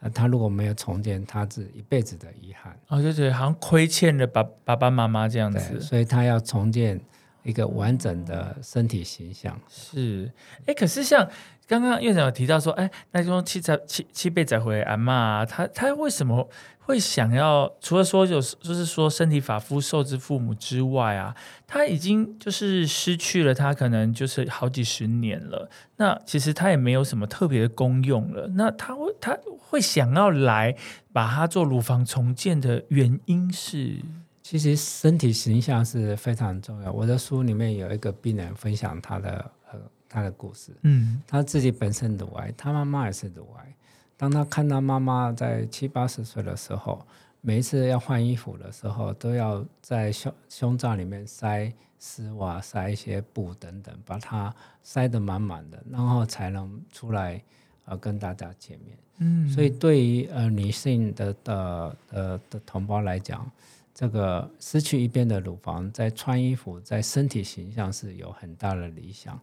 [0.00, 2.78] 那，他如果没有重建，他是一辈子的遗憾。
[2.88, 5.80] 哦，就觉得好像亏欠了爸爸爸妈妈这样，子。
[5.80, 7.00] 所以他要重建
[7.42, 9.58] 一个完整的身体形象。
[9.68, 10.30] 是，
[10.66, 11.26] 哎，可是像
[11.66, 16.46] 刚刚院长有提到说，哎，那种七仔七七辈仔回阿嬷啊，他他为什么
[16.86, 17.72] 会想要？
[17.80, 21.34] 除了说有就是说身体发肤受之父母之外啊，
[21.66, 25.70] 他已经就是失去了他可能就是好几十年了。
[25.96, 28.48] 那其实他也没有什么特别的功用了。
[28.48, 30.76] 那他会他会想要来
[31.10, 33.96] 把它做乳房重建的原因是，
[34.42, 36.92] 其实身体形象是非常重要。
[36.92, 43.74] 我的书里面有一个病人分享他的呃他的故事，嗯他自己本身乳癌，他妈妈也是乳癌。
[44.16, 47.04] 当他看到妈妈在七八十岁的时候，
[47.40, 57.42] 每一次要换衣服的时候，都要在胸胸罩里面塞丝袜、塞一些布等等，把它塞得满满的，然后才能出来
[57.84, 58.96] 呃跟大家见面。
[59.18, 63.50] 嗯，所以对于呃女性的的的的同胞来讲，
[63.94, 69.38] 这个失去一边的乳房，在穿衣服、在身体形象是有很大的理想。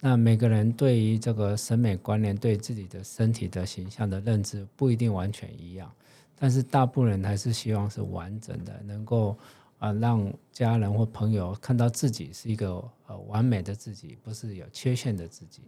[0.00, 5.90] 那每个人对于这个审美观念、对自己的身体的形象的认知不一定完全一样，
[6.36, 9.36] 但是大部分人还是希望是完整的，能够
[9.78, 15.62] 啊、让家人或朋友看到自己是一个呃完美的自己，不是有缺陷的自己。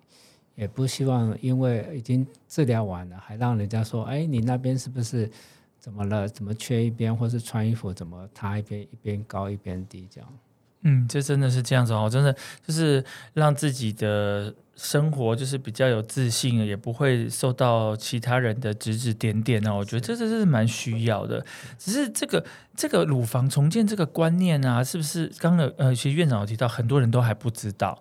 [0.55, 5.31] 也不希望因为已经治疗完了，还让人家说，哎，你那边是不是
[5.79, 6.27] 怎么了？
[6.27, 10.39] 怎么缺一边，或是穿衣服怎么塌一边，一边高一边低这样？
[10.83, 12.35] 嗯，这真的是这样子哦，真的
[12.65, 19.77] 就是让自己的生活就是比较有自信，也不会受到其他人的指指点点哦。
[19.79, 21.45] 我觉得这这是蛮需要的。
[21.79, 22.45] 只是这个
[22.77, 28.01] 这个乳房重建这个观念啊，是不是刚刚呃，其实院长有提到，很多人都还不知道。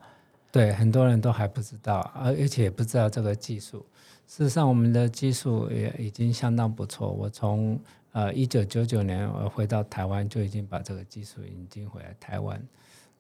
[0.52, 3.86] 对，很多人都还不知道，而而且也不知道这个技术。
[4.28, 7.12] 事实上，我们的技术也已经相当不错。
[7.12, 7.80] 我从
[8.16, 12.66] 呃一九九九年我回到台湾，就已经把这个技术引进回来台湾。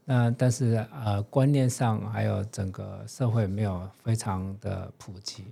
[0.05, 5.43] 那但是呃观念上还有整个社会没有非常的普及，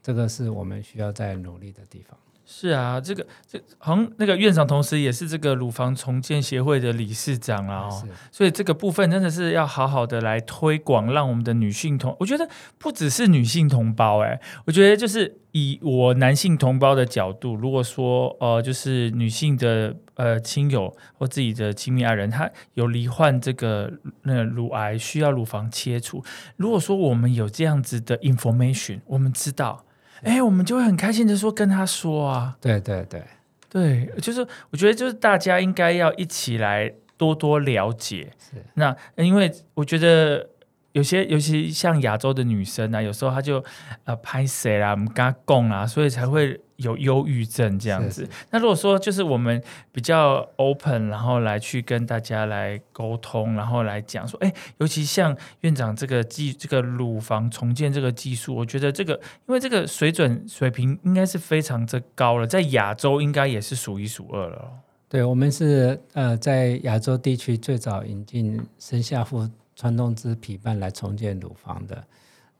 [0.00, 2.16] 这个是我们需要在努力的地方。
[2.48, 26.22] 是啊，这个这好像那个院长同时也是这个乳房重建协会的理事长啊、哦，所以这个部分真的是要好好的来推广，让我们的女性同，我觉得不只是女性同胞，哎，我觉得就是以我男性同胞的角度，如果说呃，就是女性的呃亲友或自己的亲密爱人，他有罹患这个那个乳癌，需要乳房切除，
[26.56, 29.84] 如果说我们有这样子的 information，我们知道，
[30.26, 33.22] 哎，我们就会很开心的说跟他说啊，对对对，
[33.70, 38.32] 对，就是我觉得就是大家应该要一起来多多了解。
[38.38, 40.48] 是那因为我觉得
[40.96, 43.62] 有些，尤其像亚洲的女生啊，有时候她就
[44.04, 48.24] 呃拍谁啦，我们跟她共啊，所以才会有忧郁症这样子。
[48.24, 59.12] 是那如果说就是我们比较 open，然后来去跟大家来沟通，然后来讲说，哎，尤其像院长这个技这个乳房重建这个技术，我觉得这个
[59.46, 64.70] 因为这个水准水平应该是非常之高了，在亚洲应该也是数一数二了哦。
[65.10, 72.04] 对，我们是呃在亚洲地区最早引进生下腹穿洞支皮瓣来重建乳房的。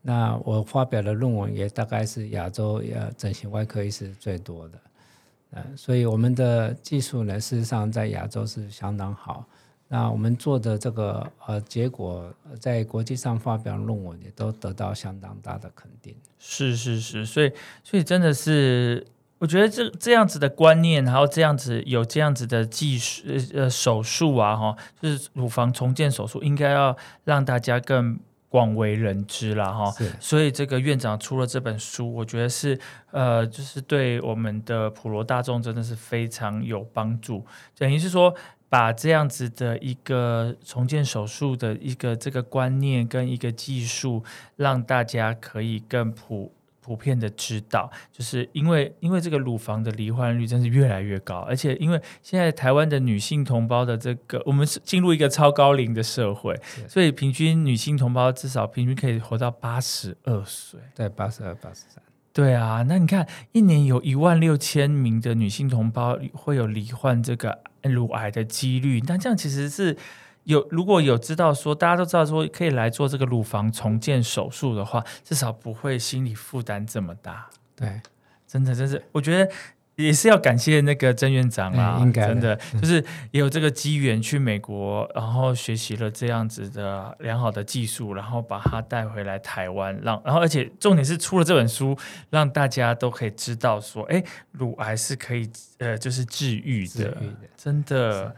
[0.03, 4.79] 那我发表的论文也大概是亚洲呃整形外科医师最多的，
[5.51, 9.45] 呃，所以我们的技术呢，事实上在亚洲是相当好。
[9.89, 16.15] 那我们做的这个呃结果，在国际上发表论文也都得到相当大的肯定。
[16.39, 17.53] 是是是，所以
[17.83, 19.07] 所以真的是，
[19.39, 28.19] 我觉得这这样子的观念，然后这样子有这样子的技术呃呃手术啊，哈，就是乳房重建手术，应该要让大家更
[28.49, 29.93] 广为人知啦，哈。
[30.19, 32.79] 所以这个院长出了这本书，我觉得是
[33.11, 37.45] 呃，就是对我们的普罗大众真的是非常有帮助。
[37.77, 38.35] 等于是说，
[38.71, 44.25] 把这样子的一个重建手术的一个这个观念跟一个技术，
[44.57, 46.53] 让大家可以更普。
[46.87, 56.57] 普遍的知道，就是因为因为这个乳房的罹患率真是越来越高，而且因为现在台湾的女性同胞的这个，我们是进入一个超高龄的社会，
[56.89, 60.79] 所以平均女性同胞至少平均可以活到八十二岁。
[60.95, 62.01] 对八十二、八十三。
[62.33, 69.97] 对啊，那你看，一年有一万六千名的女性同胞会有罹患这个乳癌的几率，那这样其实是
[70.47, 77.49] 有如果有知道说，大家都知道说可以来做这个乳房重建手术的话，至少不会心理负担这么大。
[77.75, 78.01] 对，
[78.47, 79.53] 真的，真是，我觉得
[79.97, 91.99] 也是要感谢那个曾院长啦，嗯应该真的就是也有这个机缘去美国，然后学习了这样子的良好的技术，然后把它带回来台湾，让然后而且重点是出了这本书，
[92.31, 98.37] 让大家都可以知道说，哎，乳癌是可以呃就是治愈的，治愈的真的。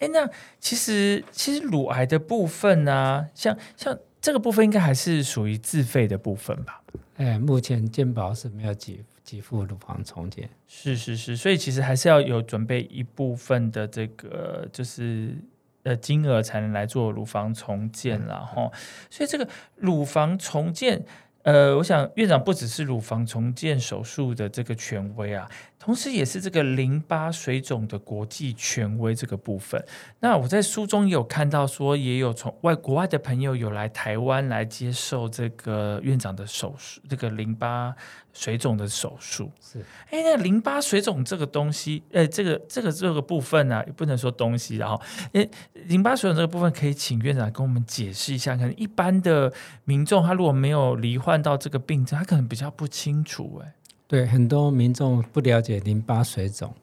[0.00, 6.82] 哎，那其实其实乳癌的部分呢、像像这个部分应该还是属于自费的部分吧？
[7.16, 10.48] 哎，目前健保是没有给给付乳房重建。
[10.66, 15.36] 是是是，所以其实还是要有准备一部分的这个就是
[15.82, 18.70] 呃金额才能来做乳房重建啦哈。
[19.10, 21.04] 所以这个乳房重建，
[21.42, 25.48] 呃，我想院长不只是乳房重建手术的这个权威啊，
[25.80, 29.82] 同时也是这个淋巴水肿的国际权威这个部分。
[30.20, 37.94] 那我在书中有看到说，也有从外国外的朋友有来台湾来接受这个院长的手术，这个淋巴
[38.34, 39.50] 水肿的手术。
[39.58, 39.78] 是
[40.10, 45.00] 哎，那淋巴水肿这个东西，呃，这个这个这个部分呢、也不能说东西，然后，
[45.32, 45.50] 诶，
[45.86, 48.54] 淋巴水肿这个部分，可以请院长跟我们解释一下。
[48.54, 49.50] 可能一般的
[49.84, 53.62] 民众，他如果没有罹患到这个病症，他可能比较不清楚。
[53.64, 53.72] 哎，
[54.10, 56.74] 对，很多民众不了解淋巴水肿。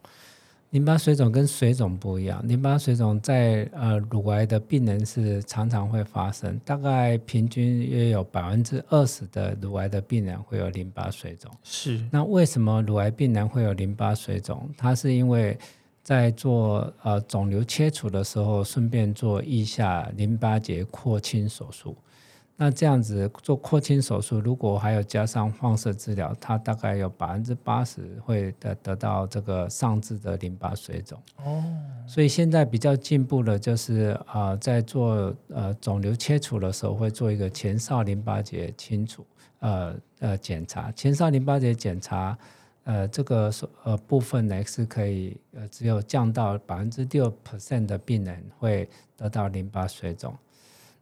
[0.69, 11.51] 淋巴水肿跟水肿不一样，淋巴水肿在呃乳癌的病人是常常会发生，大概平均约有百分之二十的乳癌的病人会有淋巴水肿。
[11.63, 14.69] 是那为什么乳癌病人会有淋巴水肿？
[14.77, 15.57] 它是因为
[16.01, 21.93] 在做呃肿瘤切除的时候，顺便做腋下淋巴结扩清手术。
[22.59, 31.21] 那这样子做扩清手术，如果还有加上放射治疗，它大概有百分之八十会得得到这个上肢的淋巴水肿。
[31.45, 31.63] 哦，
[32.07, 39.23] 所以现在比较进步的就是啊、呃在做呃肿瘤切除的时候，会做一个前哨淋巴结清除，
[39.59, 40.91] 呃呃检查。
[40.93, 42.35] 前哨淋巴结检查，
[42.85, 50.35] 呃这个手呃部分呢是可以呃只有降到百分之六 percent 的病人会得到淋巴水肿。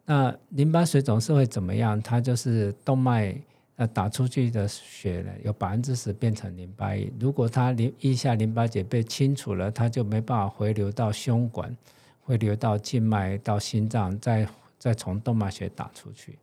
[0.05, 1.99] 那淋巴水肿是会怎么样？
[2.01, 3.35] 它就是动脉
[3.75, 7.11] 呃打出去的血呢，有百分之十变成淋巴液。
[7.19, 11.75] 如果它淋腋下淋巴结被清除了，它就没办法回流到胸管，
[12.21, 16.37] 回流到静脉到心脏，再再从动脉血打出去。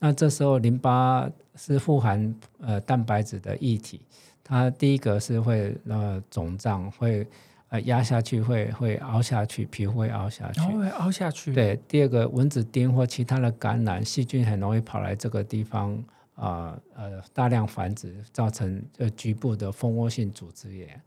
[0.00, 4.00] 那这时候淋巴是富含呃蛋白质的液体，
[4.42, 7.26] 它第一个是会呃肿胀，会
[7.68, 10.60] 呃压下去，会会凹下去，皮肤会凹下去。
[10.60, 16.02] 然后会凹下去。，对，第二个蚊子叮或其他的感染细菌很容易跑来这个地方，
[16.34, 21.00] 啊呃大量繁殖，造成呃局部的蜂窝性组织炎。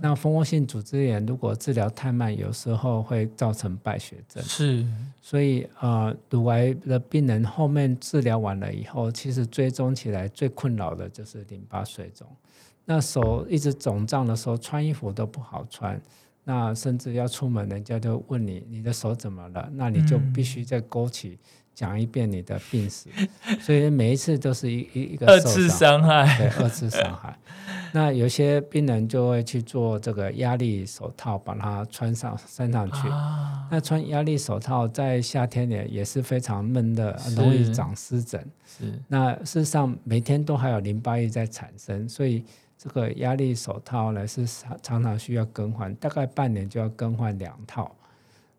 [0.00, 4.42] 那蜂窝性组织炎如果治疗太慢，有时候会造成败血症。
[4.44, 4.86] 是
[5.20, 12.26] 所以呃，乳癌的病人后面治疗完了以后，其实追踪起来最困扰的就是淋巴水肿。
[12.86, 16.00] 那手一直肿胀的时候，穿衣服都不好穿。
[16.48, 21.36] 那甚至要出门，人家就问你你的手怎么了，那你就嗯必须再勾起
[21.74, 23.08] 讲一遍你的病史，
[23.60, 27.36] 所以每一次都是一一一个受二次伤，害，对二次伤害。
[27.92, 33.08] 那有些病人就会去做这个压力手套，把它穿上穿上去。
[33.08, 38.40] 啊，那穿压力手套在夏天也也是非常闷的，容易长湿疹。
[38.64, 42.44] 是那事实上每天都还有淋巴液在产生，所以
[42.78, 47.94] 这个压力手套呢是常常常需要更换，大概半年就要更换两套。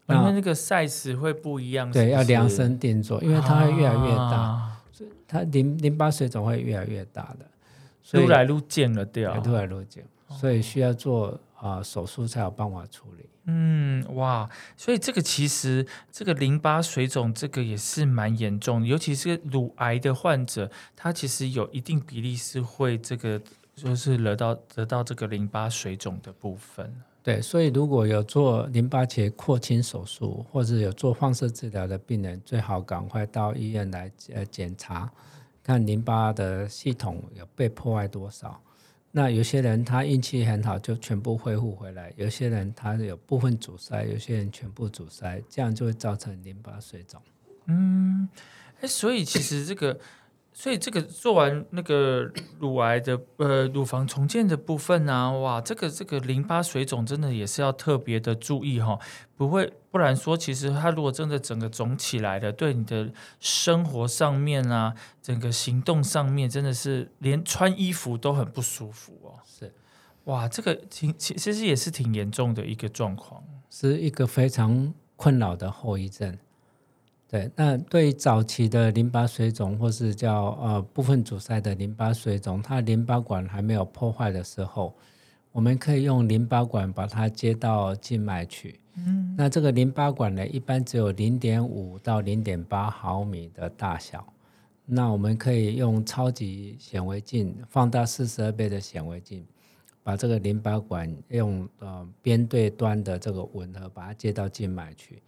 [0.06, 4.82] 那因为那个 size 会不一样，对，是不是要量身定做，因为它会越来越大，啊
[5.28, 7.46] 它淋淋巴水肿会越来越大的，
[8.02, 9.36] 所以撸来撸见了对啊。
[9.44, 13.26] 撸来撸见，所以需要做啊、手术才有办法处理。
[13.50, 23.42] 嗯，哇，所以这个其实这个淋巴水肿这个也是蛮严重的，尤其是乳癌的患者，他其实有一定比例是会这个
[23.78, 26.92] 就是得到得到这个淋巴水肿的部分。
[27.22, 35.12] 对，所以如果有做淋巴结扩清手术，或者有做放射治疗的病人，最好赶快到医院来呃检查，
[35.62, 38.60] 看淋巴的系统有被破坏多少。
[39.12, 47.22] 那有些人他运气很好，就全部恢复回来；有些人他有部分阻塞，有些人全部阻塞，这样就会造成淋巴水肿。
[47.66, 48.30] 嗯，
[48.80, 50.00] 哎，所以其实这个，
[50.60, 58.98] 所以这个做完那个乳癌的呃乳房重建的部分啊，哇，这个这个淋巴水肿真的也是要特别的注意哈、
[59.36, 69.38] 不会不然说，其实它如果真的整个肿起来了，对你的生活上面啊，整个行动上面，真的是连穿衣服都很不舒服哦。
[69.46, 69.72] 是
[70.24, 73.44] 哇，这个挺其其实也是挺严重的一个状况。
[73.70, 76.36] 是一个非常困扰的后遗症。
[77.30, 84.96] 对，那对早期的淋巴水肿，或是叫呃部分阻塞的淋巴水肿，它淋巴管还没有破坏的时候，
[85.52, 88.80] 我们可以用淋巴管把它接到静脉去。
[88.96, 94.26] 嗯，那这个淋巴管呢，一般只有零点五到零点八毫米的大小。
[94.86, 99.46] 那我们可以用超级显微镜放大四十二倍的显微镜，
[100.02, 105.22] 把这个淋巴管用呃边对端的这个吻合把它接到静脉去。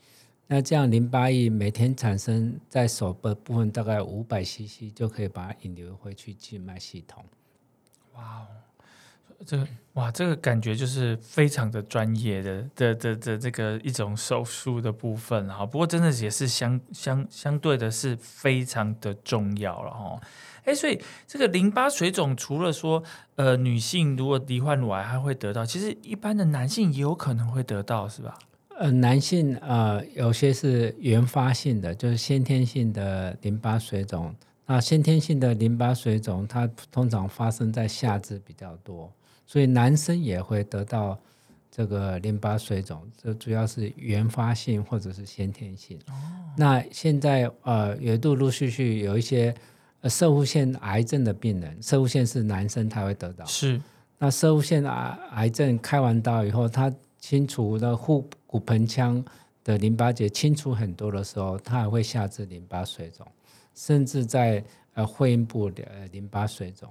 [0.51, 7.23] 那这样淋巴液每天产生在手的部分大概五百 CC 就可以把它引流回去静脉系统。
[8.15, 8.47] 哇哦，
[9.45, 15.63] 这个哇，这个感觉就是非常的专业的的的的这个一种手术的部分哈。
[15.63, 20.19] 不过真的也是相相相对的是非常的重要了哈。
[20.65, 23.03] 哎，所以这个淋巴水肿除了说
[23.35, 28.39] 呃女性如果罹患乳癌还会得到，其实一般的男性也有可能会得到，是吧？
[28.79, 34.33] 呃，男性呃有些是原发性的，就是先天性的淋巴水肿。
[34.65, 39.11] 那先天性的淋巴水肿，它通常发生在下肢比较多，
[39.45, 41.19] 所以男生也会得到
[41.69, 43.05] 这个淋巴水肿。
[43.21, 45.99] 这主要是原发性或者是先天性。
[46.55, 49.53] 那现在呃，也陆陆续续有一些
[49.99, 53.81] 呃射物腺癌症的病人，射物腺是男生他会得到，是
[54.17, 59.23] 那射物腺癌癌症开完刀以后，它清除的腹骨盆腔
[59.63, 63.27] 的淋巴结清除很多的时候，它还会下至淋巴水肿，
[63.75, 64.63] 甚至在
[64.93, 66.89] 呃会阴部的淋巴水肿。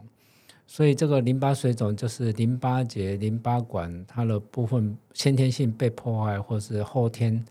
[0.66, 7.42] 所以这个淋巴水肿就是淋巴结、淋巴管它的部分先天性被破坏，或是后天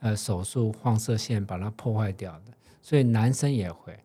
[0.00, 2.52] 呃手术放射线把它破坏掉的。
[2.80, 3.96] 所以男生也会。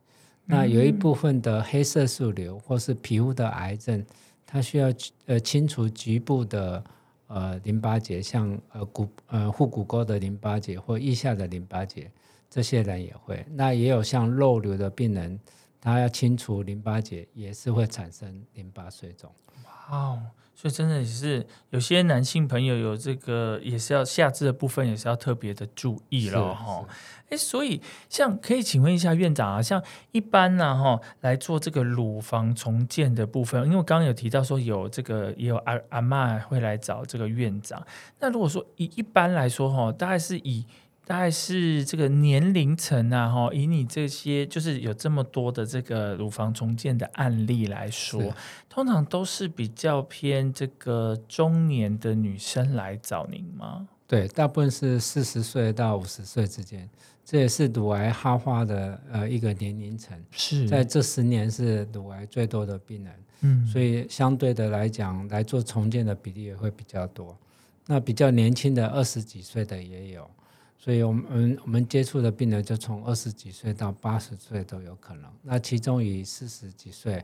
[0.43, 4.05] 那有一部分的黑色素瘤或是皮肤的癌症，
[4.45, 4.93] 它需要
[5.25, 6.83] 呃清除局部的
[7.27, 12.11] 呃淋巴结，像呃骨呃腹股沟的淋巴结或腋下的淋巴结，
[12.49, 13.45] 这些人也会。
[13.51, 15.39] 那也有像肉瘤的病人，
[15.79, 19.31] 他要清除淋巴结，也是会产生淋巴水肿。
[19.65, 20.21] 哇哦，
[20.59, 26.85] 所以真的也是有些男性朋友有这个也是要下肢的部分也是要特别的注意了是哈。
[27.29, 27.79] 哎，所以
[28.09, 29.83] 像可以请问一下院长啊，像
[30.13, 37.85] 一般呢、哈来做这个乳房重建的部分，因为我刚刚有提到说有这个也有阿阿嬷会来找这个院长。
[38.19, 40.65] 那如果说以一般来说哈，大概是以
[41.07, 48.21] 大概是这个年龄层啊，哈，以你这些就是有这么多的这个乳房重建的案例来说，
[48.67, 53.87] 通常都是比较偏这个中年的女生来找您吗？
[54.05, 56.89] 对，大部分是四十岁到五十岁之间，
[57.23, 60.21] 这也是乳癌哈化的呃一个年龄层。
[60.31, 63.13] 是在这十年是乳癌最多的病人。
[63.41, 67.37] 嗯，所以相对的来讲，来做重建的比例也会比较多。
[67.85, 70.29] 那比较年轻的二十几岁的也有，
[70.77, 75.23] 所以我们我们接触的病人就从二十几岁到八十岁都有可能。
[75.41, 77.23] 那其中以四十几岁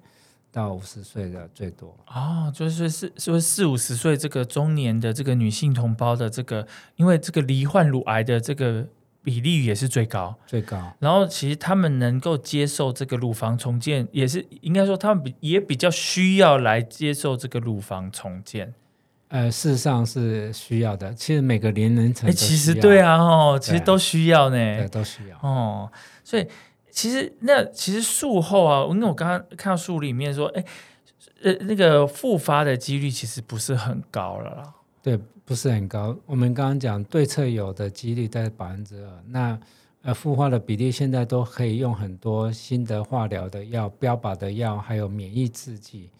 [0.52, 1.96] 到五十岁的最多。
[2.08, 8.88] 哦，就是四就是四五十岁这个中年的这个女性同胞的这个，因为这个罹患乳癌的这个
[9.24, 10.36] 比例也是最高。
[10.46, 18.74] 最高，然后其实他们能够接受这个乳房重建，也是应该说他们比也比较需要来接受这个乳房重建。
[19.34, 21.12] 呃，事实上是需要的。
[21.16, 24.56] 其实每个年龄层哎，都其实对，啊，哦，其实都需要呢。
[24.56, 25.38] 对，都需要。
[25.42, 25.92] 哦，
[26.24, 26.48] 所以
[26.92, 30.64] 其实那其实术后啊，因为我刚刚看到书里面说，哎，
[31.42, 34.74] 呃，那个复发的几率其实不是很高了啦。
[35.02, 36.16] 对，不是很高。
[36.28, 39.60] 我们刚刚讲对侧有的几率在百分之二，那
[40.04, 46.12] 呃复发的比例现在都可以用很多新的化疗的药、标靶的药，还有免疫制剂，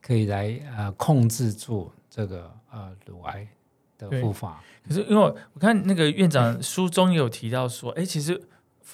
[0.00, 3.48] 可以来呃控制住这个呃乳癌
[3.96, 4.62] 的复发。
[4.86, 8.38] 可是因为我看那个院长书中有提到说，哎，其实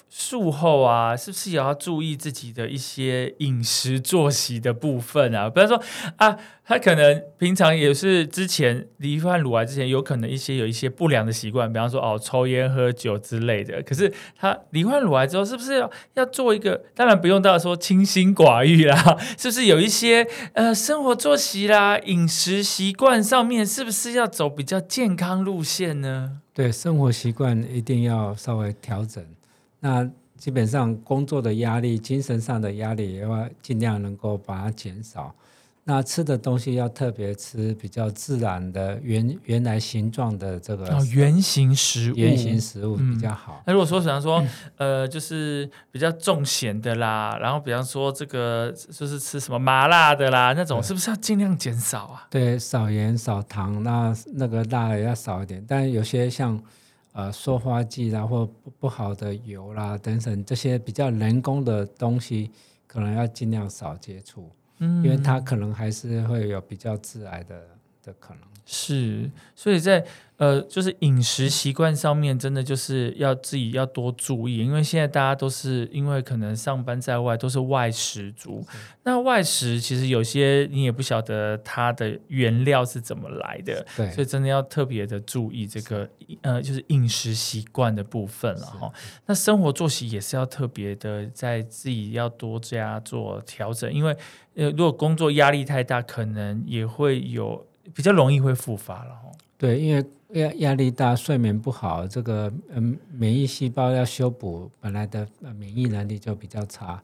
[0.09, 5.49] 术后啊，是不是也要注意自己的一些饮食作息的部分啊？
[5.49, 5.81] 比方说
[6.17, 13.81] 啊，他可能平常也是之前罹患乳癌之前，有可能一些有一些不良的习惯，比方说哦抽烟喝酒之类的。
[13.83, 16.83] 可是他罹患乳癌之后，是不是要要做一个？
[16.95, 26.41] 当然不用到说清心寡欲啦，是不是有一些呃生活作息啦、饮食习惯上面，是不是要走比较健康路线呢？
[26.53, 29.25] 对，生活习惯一定要稍微调整。
[29.79, 35.33] 那基本上工作的压力、精神上的压力也要尽量能够把它减少。
[35.85, 43.63] 那吃的东西要特别吃比较自然的原原来形状的这个哦，原型食物，原形食物嗯比较好。
[43.65, 44.45] 那如果说，比方说，
[44.77, 52.27] 呃，就是比较重咸的啦，然后比方说这个就是吃什么麻辣的啦，那种是不是要尽量减少啊？
[52.29, 55.63] 对，少盐少糖，那那个辣也要少一点。
[55.67, 56.61] 但有些像
[57.13, 62.51] 呃塑化剂啦，或不不好的油啦等等这些比较人工的东西，
[62.87, 64.49] 可能要尽量少接触，
[64.79, 67.61] 嗯因为它可能还是会有比较致癌的
[68.03, 68.43] 的可能。
[68.65, 70.05] 是，所以在
[70.39, 78.65] 呃，就是饮食习惯上面，真的就是要自己要多注意，因为现在大家都是因为可能上班在外都是外食族，
[79.03, 86.09] 那外食其实有些你也不晓得它的原料是怎么来的，对，所以真的要特别的注意这个
[86.41, 88.89] 呃，就是饮食习惯的部分了哈。
[89.25, 94.15] 那生活作息也是要特别的在自己要多加做调整，因为
[94.55, 99.29] 呃，如果工作压力太大，可能也会有比较容易会复发了哈。
[99.57, 100.01] 对，因为
[100.33, 105.27] 压压力大、睡眠不好，这个嗯免疫细胞要修补本来的
[105.57, 107.01] 免疫能力就比较差。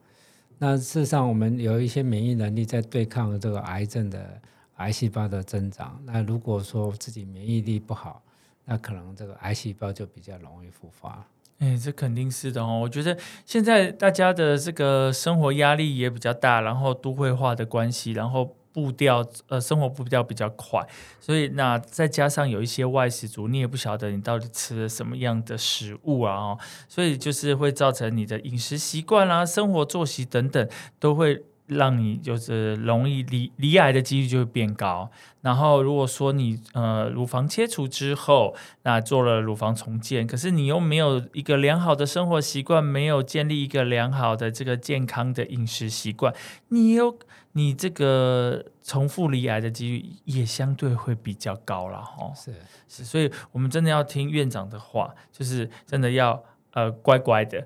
[0.58, 4.40] 那事实上，我们有一些免疫能力在对抗这个癌症的
[4.76, 6.00] 癌细胞的增长。
[6.06, 8.22] 那如果说自己免疫力不好，
[8.64, 11.26] 那可能这个癌细胞就比较容易复发。
[11.60, 12.80] 哎，这肯定是的哦。
[12.82, 20.86] 我觉得现在大家的这个生活压力也比较大，然后都会化的关系，然后步调呃生活步调比较快，
[21.22, 26.60] 所以那再加上有一些外食族，你也不晓得你到底吃了什么样的食物啊哦，
[26.90, 30.70] 所以就是会造成你的饮食习惯啦、生活作息等等
[31.00, 31.46] 都会。
[31.68, 35.10] 让你就是容易离离癌的几率就会变高，
[35.42, 46.32] 然后如果说你呃乳房切除之后，那做了乳房重建，可是你又没有一个良好的生活习惯，没有建立一个良好的这个健康的饮食习惯，
[46.68, 47.18] 你又
[47.58, 52.32] 你这个重复离癌的几率也相对会比较高了哈。
[52.36, 52.54] 是，
[52.88, 56.44] 是，所以我们真的要听院长的话，就是真的要。
[56.76, 57.66] 呃，乖乖的，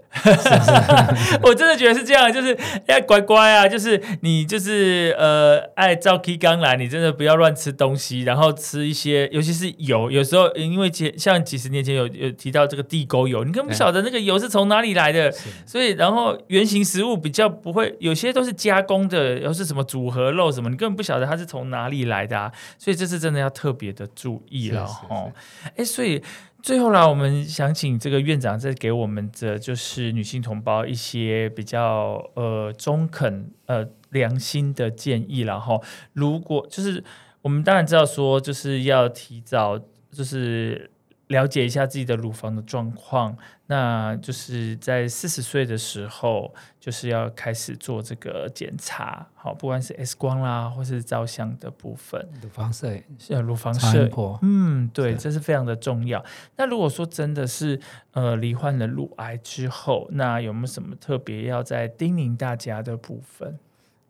[1.42, 2.56] 我真的觉得是这样，就是
[2.86, 15.32] 要乖乖啊，就是你就是呃，爱照 K 刚来，你真的不要乱吃东西，然后吃一些，尤其是油，有时候因为几像几十年前有有提到这个地沟油，你根本不晓得那个油是从哪里来的，
[15.66, 25.32] 所以然后原型食物比较不会，有些都是加工的，又是什么组合肉什么，你根本不晓得它是从哪里来的啊，所以这次真的要特别的注意了哦。
[25.76, 26.22] 哎，所以
[26.62, 35.82] 最后啦，我们想请这个院长再给我们的就是女性同胞一些比较呃中肯呃良心的建议然后
[36.14, 37.04] 如果就是
[37.42, 39.80] 我们当然知道说就是要提早
[40.12, 40.92] 就是
[41.28, 43.38] 了解一下自己的乳房的状况，
[43.68, 56.24] 那就是在四十岁的时候，就是要开始做这个检查，好，不管是 X 光啦，或是照相的部分，乳房摄影、是呃乳房超摄音波，嗯，对，是这是非常的重要。
[56.56, 57.80] 那如果说真的是
[58.12, 63.60] 呃罹患了乳癌之后，那有没有什么特别要在叮咛大家的部分？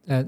[0.06, 0.26] 呃，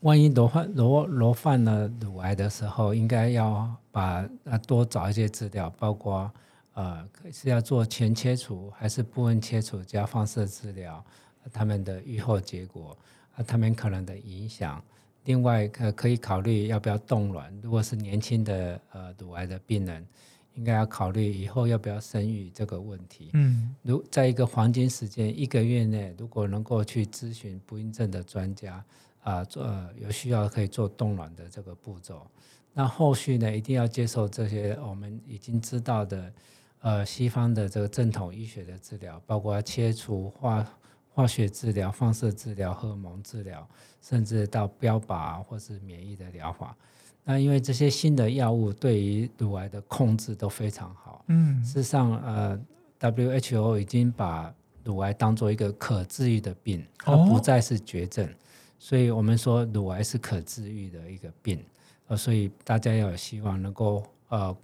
[0.00, 6.30] 万一罹患罹罹患了乳癌的时候，应该要把呃多找一些资料，包括
[6.72, 11.04] 呃是要做全切除还是部分切除加放射治疗，呃
[11.52, 12.96] 他们的预后结果，
[13.34, 14.82] 啊他们可能的影响，
[15.24, 20.06] 另外呃可以考虑要不要冻卵，如果是年轻的呃乳癌的病人，
[20.54, 23.30] 应该要考虑以后要不要生育这个问题。
[23.34, 28.84] 嗯如在一个黄金时间一个月内，如果能够去咨询不孕症的专家
[29.22, 32.26] 啊，做、呃、有需要可以做冻卵的这个步骤。
[32.72, 36.32] 那后续呢，一定要接受这些我们已经知道的
[36.80, 40.64] 呃西方的这个正统医学的治疗，包括切除、化
[41.18, 43.68] 化学治疗、放射治疗、荷尔蒙治疗，
[44.00, 46.76] 甚至到标靶啊或是免疫的疗法。
[47.24, 52.56] 那因为这些新的药物对于乳癌的控制都非常好，嗯事实上，呃
[53.00, 54.54] ，WHO 已经把
[54.84, 58.32] 乳癌当做一个可治愈的病，它哦不再是绝症，
[58.78, 61.60] 所以我们说乳癌是可治愈的一个病，
[62.06, 64.56] 呃，所以大家要有希望能够呃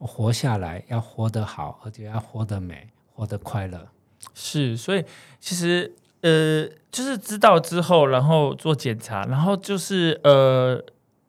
[0.00, 3.86] 活下来，要活得好，而且要活得美，活得快乐。
[4.34, 5.04] 是，所以
[5.40, 5.92] 其实
[6.22, 10.84] 呃，就是知道之后，然后做检查，然后就是呃。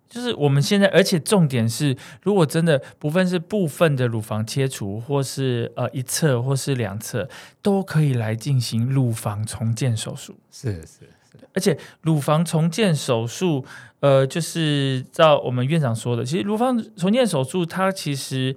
[0.10, 7.28] 就是我们现在，而且重点是，如果真的不分是部分的乳房切除，或是呃一侧或是两侧，
[7.64, 10.36] 都可以来进行乳房重建手术。
[10.52, 13.66] 是是是，而且乳房重建手术，
[14.02, 18.56] 呃，就是照我们院长说的，其实乳房重建手术它其实，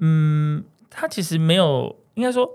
[0.00, 2.54] 嗯，它其实没有，应该说，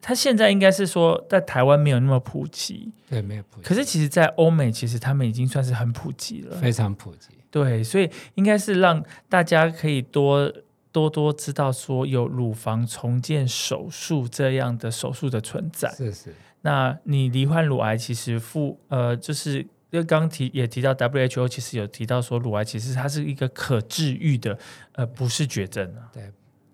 [0.00, 6.56] 它它现在应该是说在台湾没有那么普及，对，没有普及，可是其实，在欧美其实他们已经算是很普及了。
[6.56, 7.28] 非常普及。
[7.50, 10.50] 对，所以应该是让大家可以多
[10.90, 15.90] 多多知道说有乳房重建手术这样的手术的存在。
[15.90, 19.58] 是是，那你罹患乳癌，其实复呃，就是
[19.90, 24.58] 因为刚刚提也提到 WHO 其实有提到说，乳癌其实它是一个可治愈的，
[24.92, 26.08] 呃，不是绝症啊。
[26.12, 26.30] 对，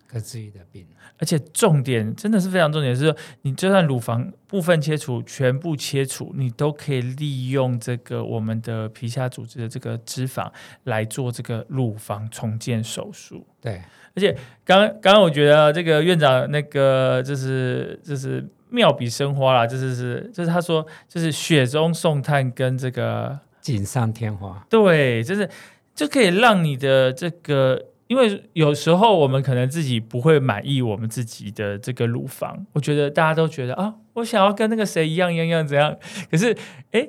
[0.07, 0.87] 可治愈的病。
[1.19, 10.51] 而且重点真的是非常重点，是说你就算乳房部分切除、全部切除，你都可以利用这个我们的皮下组织的这个脂肪
[10.85, 13.47] 来做这个乳房重建手术。
[13.61, 13.81] 对，
[14.17, 24.67] 而且刚刚刚我觉得这个院长那个就是就是妙笔生花啦，就是是就是他说就是雪中送炭跟这个锦上添花。
[24.69, 25.49] 对，就是
[25.95, 35.97] 就可以让你的这个，因为有时候我们可能自己不会满意我们自己的这个乳房，我觉得大家都觉得啊，我想要跟那个谁一样一样一样怎样，
[36.31, 36.57] 可是
[36.93, 37.09] 哎，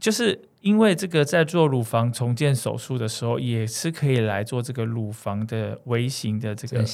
[0.00, 6.84] 就是因为这个在做乳房重建手术的时候，也是可以来做这个乳房的微型的这个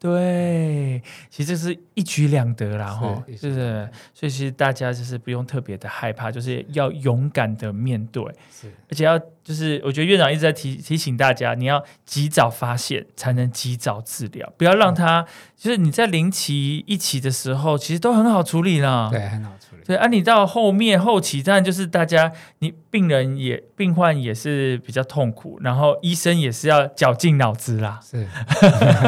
[0.00, 3.90] 对，其实这是一举两得啦，是哈，是不是？
[4.14, 19.10] 所以其实大家就是不用特别的害怕，就是要勇敢的面对，是而且要就是，我觉得院长一直在提提醒大家，你要及早发现，才能及早治疗，不要让它就是你在零期一期的时候，其实都很好处理啦。
[19.10, 19.77] 对，很好处理。
[19.88, 27.98] 对啊，你到后面后期，当然就是大家，你病人也病患也是比较痛苦，然后医生也是要绞尽脑汁啦。
[28.02, 28.26] 是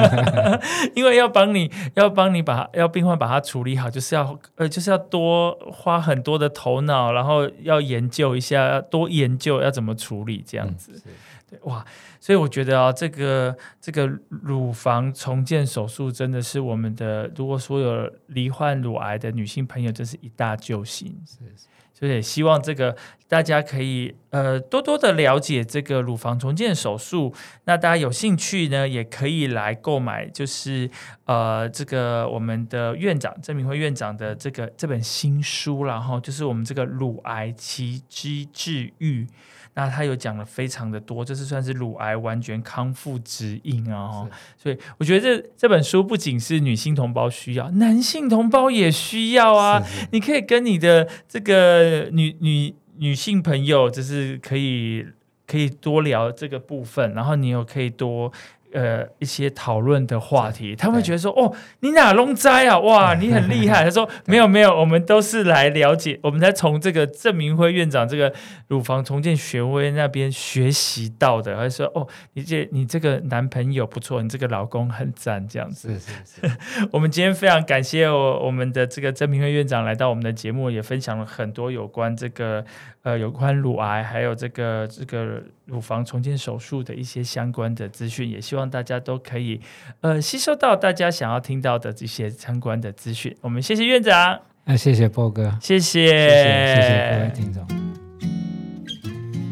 [0.97, 11.03] 因为要帮你要帮你把要病患把它处理好，就是要呃就是要多花很多的头脑，然后要研究一下，要多研究要怎么处理这样子。
[11.51, 11.85] 对哇，
[12.21, 21.21] 所以我觉得啊，这个这个乳房重建手术真的是我们的，如果说有罹患乳癌的女性朋友，真是一大救星。
[21.27, 22.97] 是是所以也希望这个
[23.29, 27.35] 大家可以呃多多的了解这个乳房重建手术。
[27.65, 30.89] 那大家有兴趣呢，也可以来购买，就是
[31.27, 39.27] 呃这个我们的院长郑明辉院长的这个这本新书，然后就是我们这个乳癌奇迹治愈。
[39.75, 49.81] 那他有讲了非常的多，这是算是乳癌完全康复指引啊、哦，所以我觉得这这本书不仅是女性同胞需要，男性同胞也需要啊。
[49.83, 55.07] 是是你可以跟你的这个女女女性朋友，就是可以
[55.47, 58.33] 可以多聊这个部分，然后你又可以多。
[58.73, 62.79] 呃，一些讨论的话题，他们会觉得说：“哦，你哪弄栽啊？
[62.79, 68.33] 哇，你很厉害。”他说： “没有，没有，我们都是来了解，我们在从这个郑明辉院长这个
[68.69, 76.57] 乳房重建学位那边学习到的。”他说：“哦，你这你这个男朋友不错，你这个老公很赞，这样子。”是是是，
[76.93, 82.65] 我们今天非常感谢我我们的这个郑明辉院长来到我们的节目，也分享了很多有关这个
[83.03, 89.61] 呃有关乳癌还有这个这个乳房重建手术的一些相关的资讯，也希望大家都可以
[90.01, 93.37] 呃吸收到大家想要听到的这些相关的资讯。
[93.41, 97.67] 我们谢谢院长，那谢谢波哥，谢谢谢谢谢谢各位听众。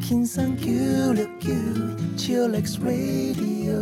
[0.03, 1.53] Kinsan Q, Q,
[2.17, 3.79] Chillax Radio.